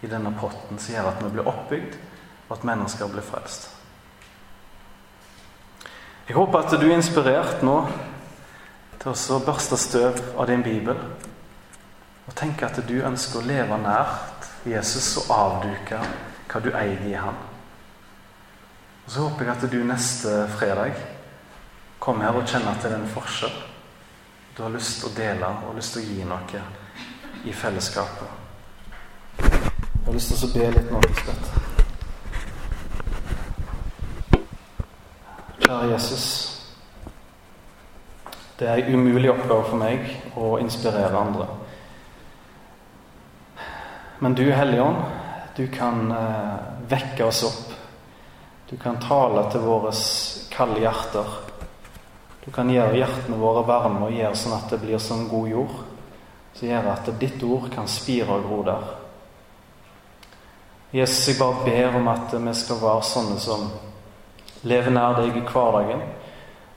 i 0.02 0.10
denne 0.10 0.32
potten 0.40 0.80
som 0.80 0.94
gjør 0.94 1.12
at 1.12 1.22
vi 1.22 1.32
blir 1.36 1.52
oppbygd, 1.52 2.00
og 2.48 2.56
at 2.56 2.68
mennesker 2.72 3.10
blir 3.12 3.26
frelst. 3.26 3.81
Jeg 6.28 6.36
håper 6.36 6.58
at 6.58 6.80
du 6.80 6.86
er 6.86 6.96
inspirert 6.96 7.62
nå 7.66 7.76
til 9.02 9.10
å 9.10 9.38
børste 9.42 9.76
støv 9.80 10.20
av 10.38 10.46
din 10.46 10.62
bibel 10.62 10.98
og 12.28 12.36
tenke 12.38 12.68
at 12.68 12.78
du 12.86 13.00
ønsker 13.02 13.40
å 13.40 13.46
leve 13.46 13.78
nært 13.82 14.46
Jesus 14.68 15.16
og 15.24 15.32
avduke 15.34 15.98
hva 16.52 16.60
du 16.62 16.70
eier 16.70 17.02
i 17.08 17.16
ham. 17.18 17.34
Og 19.04 19.10
Så 19.10 19.24
håper 19.26 19.44
jeg 19.44 19.56
at 19.56 19.72
du 19.72 19.80
neste 19.82 20.36
fredag 20.54 20.94
kommer 21.98 22.28
her 22.28 22.38
og 22.38 22.46
kjenner 22.46 22.70
at 22.70 22.82
det 22.82 22.92
er 22.92 23.00
en 23.00 23.10
forskjell. 23.16 23.58
Du 24.56 24.62
har 24.62 24.70
lyst 24.70 25.00
til 25.00 25.10
å 25.10 25.16
dele 25.16 25.50
og 25.66 25.74
lyst 25.74 25.96
til 25.96 26.04
å 26.04 26.06
gi 26.06 26.28
noe 26.28 26.62
i 27.44 27.52
fellesskapet. 27.52 28.38
Jeg 29.42 30.06
har 30.06 30.14
lyst 30.14 30.34
til 30.36 30.48
å 30.48 30.54
be 30.54 30.70
litt 30.76 30.90
nå, 30.92 31.02
Lisbeth. 31.08 31.61
Kjære 35.62 35.92
Jesus. 35.92 36.26
Det 38.58 38.68
er 38.68 38.80
en 38.82 38.94
umulig 38.94 39.30
oppgave 39.30 39.64
for 39.68 39.78
meg 39.78 40.08
å 40.34 40.56
inspirere 40.58 41.18
andre. 41.18 41.46
Men 44.22 44.34
du, 44.38 44.42
Hellige 44.50 44.82
Ånd, 44.82 44.98
du 45.56 45.62
kan 45.70 46.10
eh, 46.14 46.64
vekke 46.90 47.28
oss 47.28 47.44
opp. 47.46 47.76
Du 48.70 48.74
kan 48.80 48.98
tale 49.02 49.44
til 49.52 49.62
våre 49.62 49.92
kalde 50.50 50.82
hjerter. 50.82 51.38
Du 52.42 52.50
kan 52.50 52.70
gjøre 52.70 52.98
hjertene 52.98 53.38
våre 53.38 53.62
varme 53.68 54.08
og 54.08 54.18
gjøre 54.18 54.38
sånn 54.38 54.56
at 54.58 54.74
det 54.74 54.80
blir 54.82 54.98
som 55.02 55.28
god 55.30 55.48
jord. 55.52 55.78
Som 56.58 56.72
gjør 56.72 56.90
at 56.96 57.12
ditt 57.22 57.42
ord 57.46 57.70
kan 57.74 57.86
spire 57.90 58.34
og 58.34 58.48
gro 58.48 58.60
der. 58.66 58.90
Jesus, 60.92 61.28
jeg 61.28 61.38
bare 61.38 61.64
ber 61.64 62.00
om 62.02 62.12
at 62.12 62.34
vi 62.34 62.54
skal 62.58 62.82
være 62.82 63.08
sånne 63.08 63.38
som 63.40 63.70
lever 64.62 64.94
nær 64.94 65.16
deg 65.18 65.36
i 65.36 65.44
hverdagen, 65.44 66.02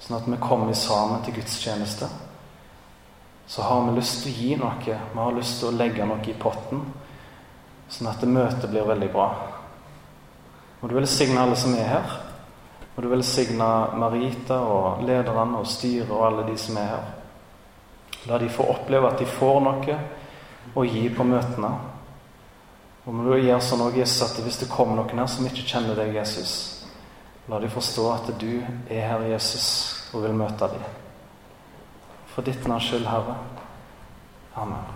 sånn 0.02 0.17
at 0.19 0.30
vi 0.30 0.39
kommer 0.41 0.74
sammen 0.78 1.24
til 1.26 1.38
gudstjeneste. 1.38 2.10
Så 3.48 3.62
har 3.62 3.84
vi 3.86 3.98
lyst 3.98 4.24
til 4.24 4.32
å 4.32 4.38
gi 4.41 4.56
noe. 4.58 4.78
Vi 4.82 5.19
har 5.19 5.36
lyst 5.36 5.60
til 5.60 5.69
å 5.69 5.76
legge 5.78 6.06
noe 6.08 6.24
i 6.26 6.38
potten. 6.38 6.82
Sånn 7.89 8.10
at 8.10 8.24
møtet 8.26 8.71
blir 8.71 8.88
veldig 8.88 9.12
bra. 9.13 9.28
Og 10.82 10.89
du 10.89 10.95
velsigne 10.98 11.41
alle 11.41 11.58
som 11.58 11.76
er 11.78 11.91
her. 11.91 12.15
Og 12.95 13.04
du 13.04 13.10
velsigne 13.12 13.67
Marita 14.00 14.58
og 14.65 15.04
lederne 15.06 15.62
og 15.62 15.69
styret 15.69 16.10
og 16.10 16.26
alle 16.26 16.45
de 16.50 16.58
som 16.58 16.78
er 16.82 16.89
her. 16.95 17.12
La 18.26 18.39
de 18.41 18.50
få 18.50 18.65
oppleve 18.74 19.12
at 19.12 19.21
de 19.21 19.30
får 19.30 19.60
noe 19.62 19.98
å 20.74 20.86
gi 20.88 21.04
på 21.13 21.26
møtene. 21.28 21.69
Og 23.06 23.13
må 23.13 23.28
du 23.28 23.36
gjøre 23.38 23.62
sånn 23.62 23.84
også, 23.86 24.00
Jesus, 24.00 24.24
at 24.26 24.41
hvis 24.41 24.63
det 24.63 24.71
kommer 24.71 24.98
noen 24.98 25.21
her 25.21 25.30
som 25.30 25.45
ikke 25.45 25.67
kjenner 25.69 26.00
deg, 26.00 26.15
Jesus, 26.17 26.75
la 27.47 27.60
de 27.62 27.69
forstå 27.69 28.10
at 28.13 28.29
du 28.41 28.51
er 28.89 29.08
her, 29.08 29.25
Jesus, 29.34 30.10
og 30.13 30.23
vil 30.23 30.34
møte 30.34 30.69
dem. 30.71 30.86
For 32.34 32.41
ditt 32.41 32.67
navns 32.67 32.89
skyld, 32.89 33.08
Herre. 33.08 33.38
Amen. 34.55 34.94